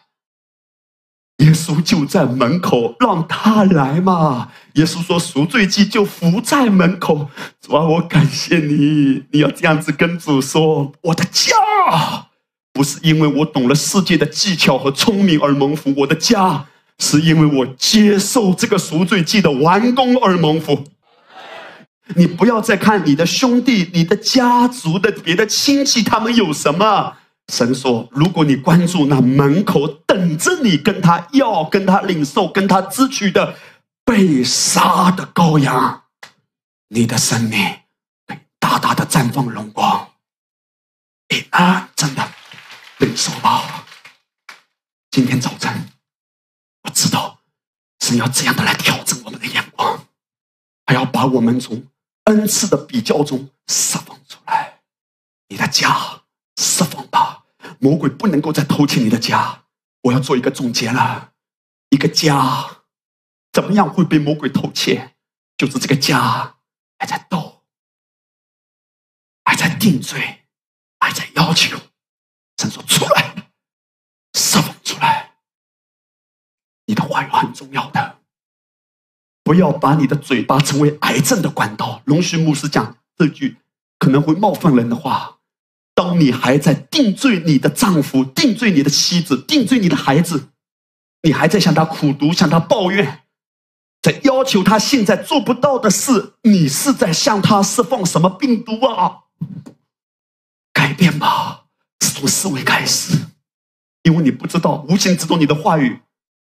[1.39, 4.51] 耶稣就在门口，让他来嘛。
[4.75, 7.29] 耶稣说：“赎罪祭就伏在门口。”
[7.61, 11.53] 主啊，我感谢你，你要这样子跟主说：“我的家。”
[12.73, 16.67] 不是因为我懂了世界的技巧和聪明而蒙福，我的家
[16.99, 20.85] 是因为我接受这个赎罪记的完工而蒙福。
[22.15, 27.17] 你不要再看你的兄弟、你的家族的别的亲戚，他们有什么？
[27.53, 33.57] 神说，如果你关注那门口等着你跟他要、跟他领受、跟他支取的
[34.05, 36.03] 被杀的羔羊，
[36.89, 37.59] 你的生命
[38.59, 40.09] 大大的绽放荣光。
[41.51, 42.29] 啊，真的。
[43.03, 43.85] 领受吧！
[45.11, 45.91] 今天早晨，
[46.83, 47.41] 我知道
[47.99, 50.07] 是要这样的来调整我们的眼光，
[50.87, 51.89] 还要把我们从
[52.27, 54.83] 恩赐的比较中释放出来。
[55.49, 56.23] 你的家
[56.61, 57.45] 释放吧，
[57.81, 59.65] 魔鬼不能够再偷窃你的家。
[60.03, 61.33] 我要做一个总结了：
[61.89, 62.85] 一个家
[63.51, 65.17] 怎么样会被魔鬼偷窃？
[65.59, 66.55] 就是这个家
[67.01, 67.65] 还在斗，
[69.45, 70.45] 还在定罪，
[71.01, 71.77] 还在要求。
[72.63, 73.49] 神说：“出来，
[74.35, 75.33] 释放出来。
[76.87, 78.19] 你的话语很重要的，
[79.43, 83.57] 不要把你的嘴巴成为癌症的管道。”龙须牧师讲这句
[83.99, 85.39] 可能会冒犯人的话：
[85.95, 90.51] 当你还在定罪你的丈夫、定罪你的妻子、定罪你的孩子，
[91.23, 93.25] 你还在向他苦读、向他抱怨，
[94.01, 99.25] 在要求他现在做不到的事，你是在向他释放什么病毒啊？
[100.73, 101.62] 改变吧。
[102.13, 103.17] 从思维开始，
[104.03, 106.01] 因为你不知道，无形之中你的话语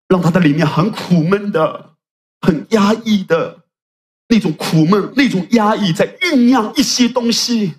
[0.08, 1.96] 让他的里面很苦闷的、
[2.40, 3.64] 很压抑的
[4.28, 7.74] 那种苦闷、那种压抑，在酝酿一些东西。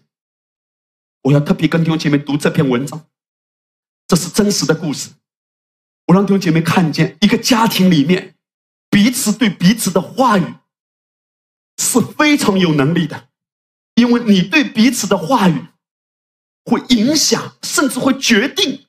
[1.24, 3.06] 我要特别跟弟兄姐妹读这篇文章，
[4.08, 5.10] 这是真实的故事。
[6.08, 8.36] 我让弟兄姐妹看见一个家庭里面
[8.90, 10.54] 彼此对彼此的话语
[11.78, 13.30] 是非常有能力的，
[13.96, 15.66] 因为你对彼此的话语
[16.66, 18.86] 会影响，甚至会决定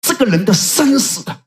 [0.00, 1.42] 这个人的生死的。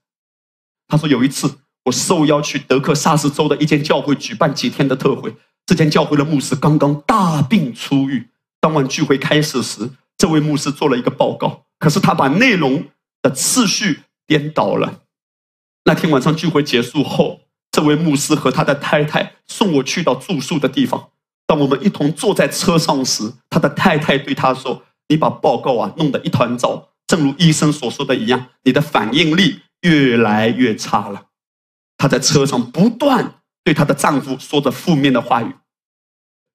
[0.88, 5.36] 他说有一次我受邀去德克萨斯州的一间教会举办几天的特会，
[5.66, 8.30] 这间教会的牧师刚刚大病初愈，
[8.60, 9.92] 当晚聚会开始时。
[10.18, 12.86] 这位牧师做了一个报告，可是他把内容
[13.22, 15.02] 的次序颠倒了。
[15.84, 21.10] 那天晚上聚会结束后，这位牧师和他的太太送我去到住宿的地方。
[21.46, 31.28] 当我们一同坐在车上时，他的太太对他说：“你把报告啊弄得一团糟，正如医生所说的一样，你的反应力越来越差了。”
[31.98, 35.54] 她在车上不断对她的丈夫说着负面的话语。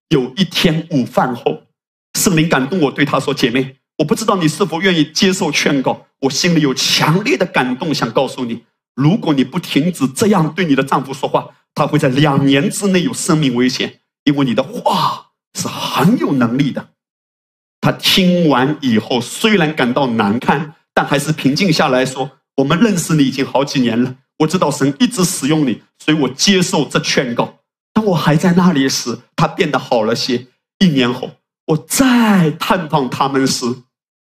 [0.08, 1.62] 有一天午饭后。
[2.18, 6.08] 圣灵感动我，对她说：“姐妹，我不知道你是否愿意接受劝告。
[6.18, 8.64] 我心里有强烈的感动，想告诉你，
[8.96, 14.00] 如果你不停止这样对你的丈夫说话，他会在两年之内有生命危险。
[14.24, 16.90] 因为你的话是很有能力的。”
[17.80, 27.58] 他听完以后，虽然感到难堪，但还是平静下来说：“我们认识你已经好几年了，我知道神一直使用你，所以我接受这劝告。”
[27.94, 30.46] 当我还在那里时，他变得好了些。
[30.78, 31.30] 一年后。
[31.66, 33.64] 我再探访他们时，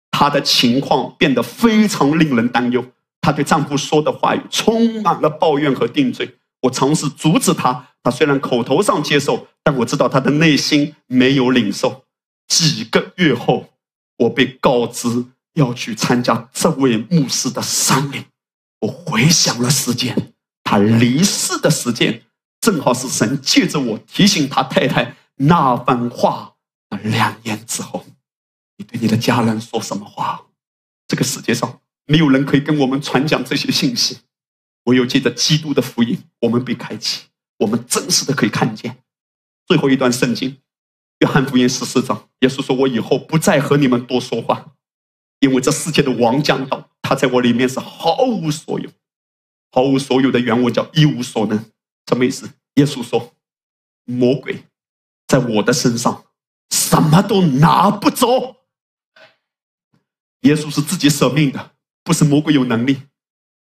[0.10, 2.86] 她的情况变得非常令人担忧。
[3.20, 6.38] 她对丈夫说的话语充满了抱怨和定罪。
[6.62, 12.05] 我尝试阻止她，她虽然口头上接受，但我知道她的内心没有领受。
[12.48, 13.74] 几个月后，
[14.18, 18.26] 我被告知要去参加这位牧师的丧礼。
[18.80, 22.24] 我回想了时间，他离世的时间
[22.62, 26.54] 正好是神借着我提醒他太太那番话。
[27.04, 28.06] 两年之后，
[28.78, 30.46] 你对你的家人说什么话？
[31.08, 34.20] 这个世界上没有人可以跟我们传讲这些信息，
[34.86, 37.24] 唯有借着基督的福音，我们被开启，
[37.58, 39.04] 我们真实的可以看见。
[39.68, 40.58] 最后一段圣经，
[41.20, 44.74] 约翰福音十四章，耶稣说：“我以后不再和你们多说话，
[45.40, 48.90] 因为这世界的王将到，他在我里面是毫无所有，
[49.72, 51.58] 毫无所有的原文叫一无所能。
[52.08, 52.50] 什么意思？
[52.76, 53.34] 耶稣说，
[54.04, 54.66] 魔鬼
[55.28, 56.24] 在我的身上。”
[56.72, 58.58] 什么都拿不走。
[60.42, 61.72] 耶稣是自己舍命的，
[62.04, 63.04] 不是魔鬼有能力。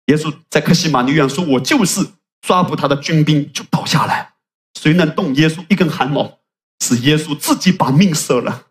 [0.05, 2.05] 耶稣在克西马尼园说：“我就是
[2.41, 4.33] 抓捕他的军兵就倒下来，
[4.79, 6.38] 谁能动耶稣一根汗毛？
[6.79, 8.67] 是耶稣自己把命舍了。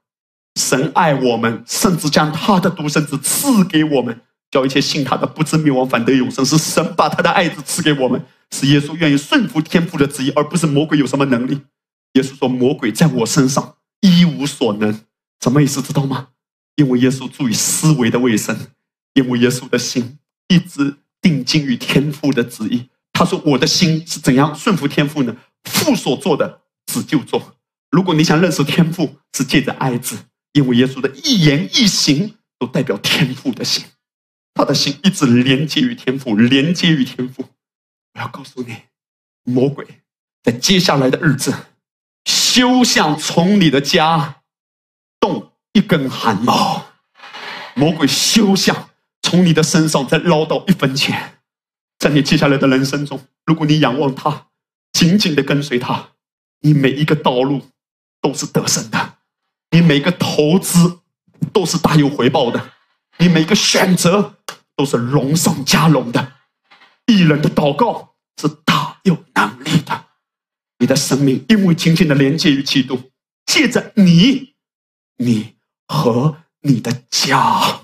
[0.59, 4.21] 神爱我们，甚至将他的独生子赐给我们，
[4.51, 6.45] 叫一切信他的不知灭亡，反得永生。
[6.45, 11.61] 是神把他的爱子赐给我们，是耶稣愿意顺服天父的旨意，而不是魔鬼有什么能力。
[12.15, 15.01] 耶稣说：魔鬼在我身上。”一无所能，
[15.43, 15.83] 什么意思？
[15.83, 16.29] 知道吗？
[16.77, 18.57] 因为耶稣注意思维的卫生，
[19.15, 22.89] 因为耶稣的心一直定睛于天父的旨意。
[23.13, 25.37] 他说：“我的心是怎样顺服天父呢？
[25.65, 27.58] 父所做的，子就做。
[27.91, 30.19] 如果你想认识天父，是借着爱子，
[30.53, 33.85] 因为耶稣的一言一行都代表天父的心。
[34.55, 37.45] 他的心一直连接于天父，连接于天父。
[38.15, 38.77] 我要告诉你，
[39.45, 39.87] 魔鬼
[40.43, 41.55] 在接下来的日子。”
[42.25, 44.43] 休想从你的家
[45.19, 46.93] 动一根汗毛，
[47.75, 48.91] 魔鬼休想
[49.23, 51.41] 从你的身上再捞到一分钱。
[51.99, 54.49] 在你接下来的人生中，如果你仰望他，
[54.93, 56.11] 紧紧的跟随他，
[56.61, 57.63] 你每一个道路
[58.21, 59.19] 都是得胜的，
[59.71, 61.01] 你每个投资
[61.53, 62.73] 都是大有回报的，
[63.19, 64.37] 你每个选择
[64.77, 66.33] 都是荣上加荣的。
[67.07, 70.07] 艺人的祷告是大有能力的。
[70.79, 73.11] 你的生命因为紧紧的连接于基督，
[73.47, 74.55] 借着你，
[75.17, 77.81] 你和你的家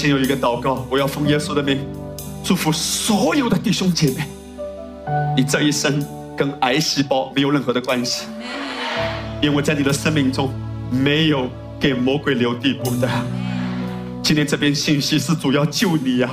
[0.04, 1.80] 先有一个祷告，我要奉耶稣的名，
[2.44, 4.28] 祝福所有的弟兄姐妹，
[5.38, 6.06] 你这一生
[6.36, 8.26] 跟癌细胞没有任何的关系，
[9.42, 10.54] 因为在你的生命中
[10.92, 11.48] 没有
[11.80, 13.10] 给魔鬼留地步的。
[14.22, 16.30] 今天这边信息是主要救你呀、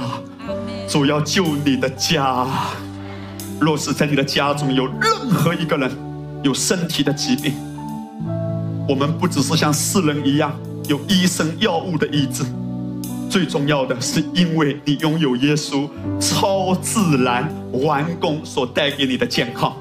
[0.88, 2.48] 主要救你的家。
[3.60, 5.88] 若是在你的家中有任何一个人
[6.42, 7.55] 有身体的疾病，
[8.88, 10.52] 我们不只是像世人一样
[10.88, 12.42] 有医生药物的医治，
[13.31, 15.89] 最重要的是因为你拥有耶稣
[16.19, 19.73] 超自然完工所带给你的健康。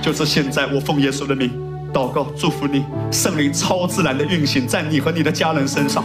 [0.00, 1.50] 就是现在，我奉耶稣的名
[1.92, 6.04] 祷告，祝福你，圣灵超自然的运行在你和你的家人身上。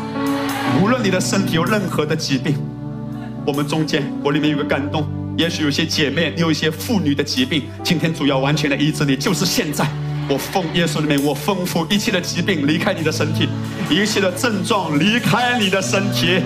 [0.81, 2.55] 无论你的身体有任何的疾病，
[3.45, 5.07] 我们中间我里面有个感动，
[5.37, 9.87] 也许有些姐妹你有一些妇女的疾病，今天主要完全的医治你，就是现在。
[10.29, 13.49] 我奉耶稣的名，我吩咐一切的疾病离开你的身体，
[13.89, 16.39] 一切的症状离开你的身体。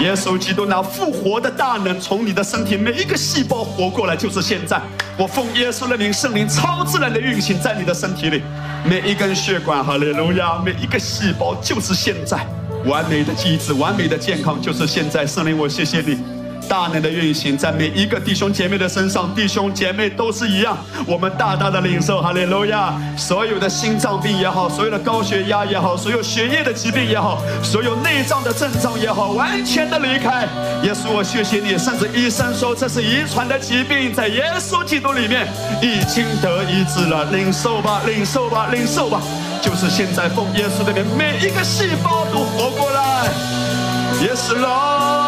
[0.00, 4.80] 耶稣基督那复活的大能从你的身体每一个细胞活过来，就是现在。
[5.16, 8.42] 我奉耶稣的名，圣灵超自然的运行在你的身体里，
[8.84, 12.44] 每一根血管，哈利路亚，每一个细胞就是现在。
[12.86, 15.24] 完美的机制，完美的健康，就是现在。
[15.24, 16.18] 圣灵，我谢谢你，
[16.68, 20.76] 大能的运行在每一个弟兄姐妹的身上，弟兄姐妹都是一样。
[21.06, 22.94] 我们大大的领受，哈利路亚！
[23.16, 30.42] 所有的心脏病也好，所有的高血压也好，所有血液的疾病也好，所有内脏的症状也好，完全的离开。
[30.82, 31.76] 耶稣，我谢谢你。
[31.76, 35.48] 甚至医生说这是遗传的疾病，在耶稣基督里面
[35.82, 37.24] 已经得医治了。
[37.30, 39.20] 领受吧，领受吧，领受吧。
[39.60, 43.28] 就是现在，奉耶稣的名，每一个细胞都活过来。
[44.20, 45.21] Yes, Lord,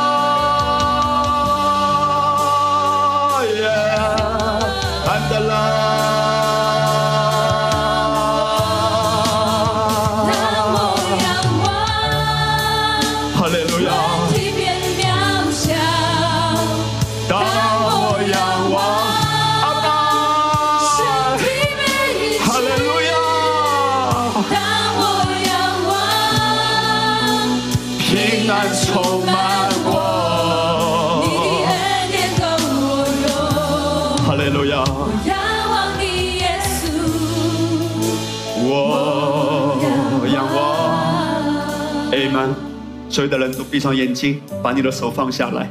[43.15, 45.71] 所有的人都闭上眼睛，把你的手放下来。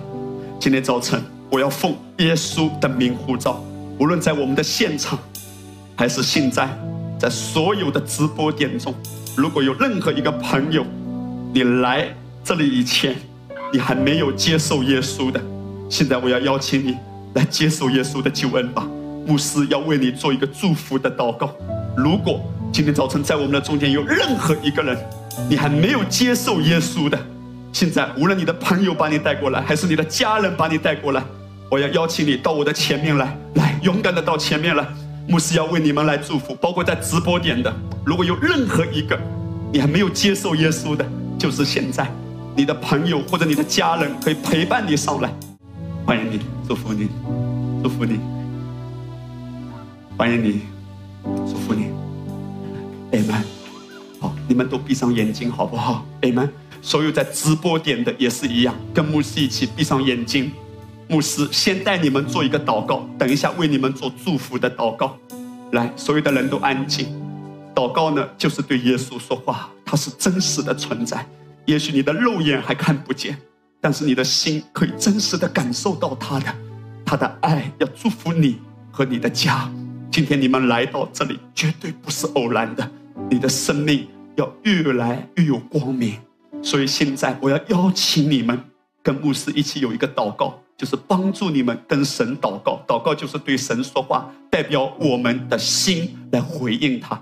[0.61, 3.61] 今天早晨，我要奉耶稣的名呼召，
[3.99, 5.19] 无论在我们的现场，
[5.93, 6.69] 还是现在，
[7.19, 8.93] 在所有的直播点中，
[9.35, 10.85] 如果有任何一个朋友，
[11.53, 12.15] 你来
[12.45, 13.13] 这里以前，
[13.73, 15.41] 你还没有接受耶稣的，
[15.89, 16.95] 现在我要邀请你
[17.33, 18.87] 来接受耶稣的救恩吧。
[19.27, 21.53] 牧师要为你做一个祝福的祷告。
[21.97, 22.39] 如果
[22.71, 24.97] 今天早晨在我们的中间有任何一个人，
[25.49, 27.19] 你还没有接受耶稣的，
[27.73, 31.23] 现在无论你的朋友把你带过来，还是你的家人把你带过来，
[31.71, 34.87] 我要邀请你到我的前面来，来勇敢的到前面来。
[35.27, 37.73] 牧师要为你们来祝福，包括在直播点的，
[38.05, 39.19] 如果有任何一个
[39.71, 41.03] 你还没有接受耶稣的，
[41.39, 42.07] 就是现在，
[42.55, 45.33] 你的朋友或者你的家人可以陪伴你上来，
[46.05, 47.09] 欢迎你，祝福你，
[47.81, 48.19] 祝福你，
[50.15, 50.61] 欢迎你，
[51.23, 51.87] 祝福你
[53.13, 53.41] ，amen。
[54.19, 56.49] 好，你们都闭上眼睛好不好？amen。
[56.83, 60.51] 所有在直播点的也是一样，跟牧师一起闭上眼睛。
[61.07, 65.17] 牧师先带你们做一个祷告，等一下为你们做祝福的祷告。
[65.71, 67.07] 来，所有的人都安静。
[67.73, 71.25] 祷告呢，就是对耶稣说话，他是真实的存在。
[71.65, 73.37] 也许你的肉眼还看不见，
[73.79, 76.53] 但是你的心可以真实的感受到他的，
[77.05, 78.59] 他的爱要祝福你
[78.91, 79.71] 和你的家。
[80.11, 82.91] 今天你们来到这里，绝对不是偶然的，
[83.29, 84.05] 你的生命
[84.35, 86.17] 要越来越有光明。
[86.63, 88.57] 所以现在我要邀请你们
[89.03, 92.81] 跟牧师一起有一个祷告，就是帮助你们跟神祷告。
[92.87, 97.21] 祷告就是对神说话，代表我们的心来回应他。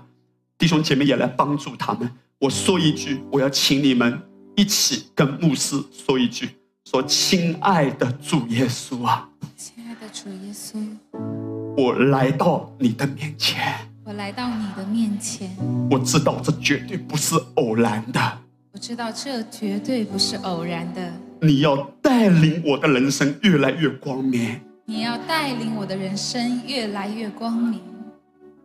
[0.56, 2.08] 弟兄姐妹也来帮助他们。
[2.38, 4.20] 我说一句，我要请你们
[4.54, 6.50] 一起跟牧师说一句：
[6.84, 10.78] 说，亲爱的主耶稣啊，亲爱的主耶稣，
[11.76, 13.74] 我来到你的面前，
[14.04, 15.56] 我来到你的面前，
[15.90, 18.38] 我知道这绝对不是偶然的。
[18.82, 21.00] 我知道这绝对不是偶然的。
[21.40, 27.80] 你要带领我的人生越来越光明，你要带领我的人生越来越光明，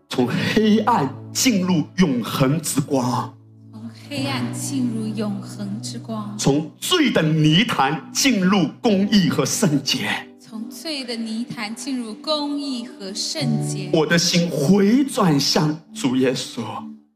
[0.10, 3.32] 从黑暗进入永恒之光，
[3.72, 10.10] 从黑暗进入永恒之光，从罪的泥潭进入公义和圣洁。
[10.40, 13.92] 从罪的泥潭进入公义和圣洁。
[13.94, 16.64] 我的心回转向主耶稣，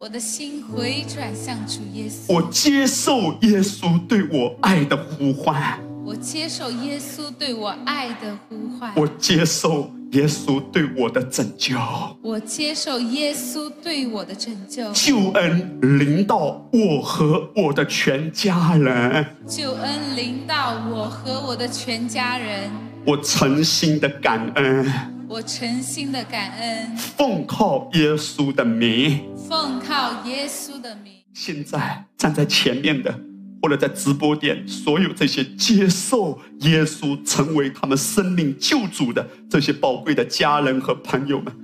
[0.01, 11.77] 我的心回转向主耶稣，我接受耶稣对我爱的呼唤，我接受耶稣对我爱的呼唤，我接受耶稣对我的拯救。
[12.23, 22.71] 我接受耶稣对我的拯救，救恩临到我和我的全家人，救恩临到我和我的全家人，
[23.05, 24.91] 我诚心的感恩，
[25.31, 29.23] 我诚心的感恩，奉靠耶稣的名。
[29.47, 31.13] 奉靠耶稣的名。
[31.33, 33.17] 现在站在前面的，
[33.61, 41.55] 或者在直播点，所有这些接受耶稣成为他们生命救主的这些宝贵的家人和朋友们，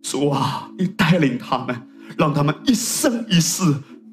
[0.00, 3.64] 主啊，你带领他们，让他们一生一世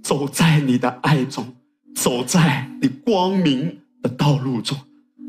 [0.01, 1.53] 走在你的爱中，
[1.93, 4.75] 走在你光明的道路中，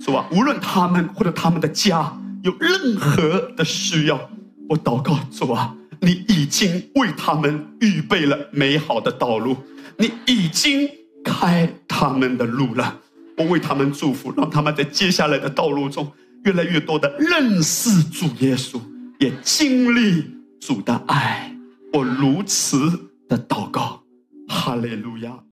[0.01, 2.11] 是吧，无论他们或者他们的家
[2.47, 4.31] 有任何的需要，
[4.69, 9.57] 我祷告主啊，你已经为他们预备了美好的道路，
[9.99, 10.89] 你已经
[11.25, 13.01] 开他们的路了。
[13.37, 16.09] 我为他们祝福，让他们在接下来的道路中
[16.45, 18.81] 越来越多的认识主耶稣，
[19.19, 20.25] 也经历
[20.61, 21.53] 主的爱。
[21.93, 22.79] 我如此
[23.29, 24.05] 的祷告，
[24.47, 25.37] 哈利路亚。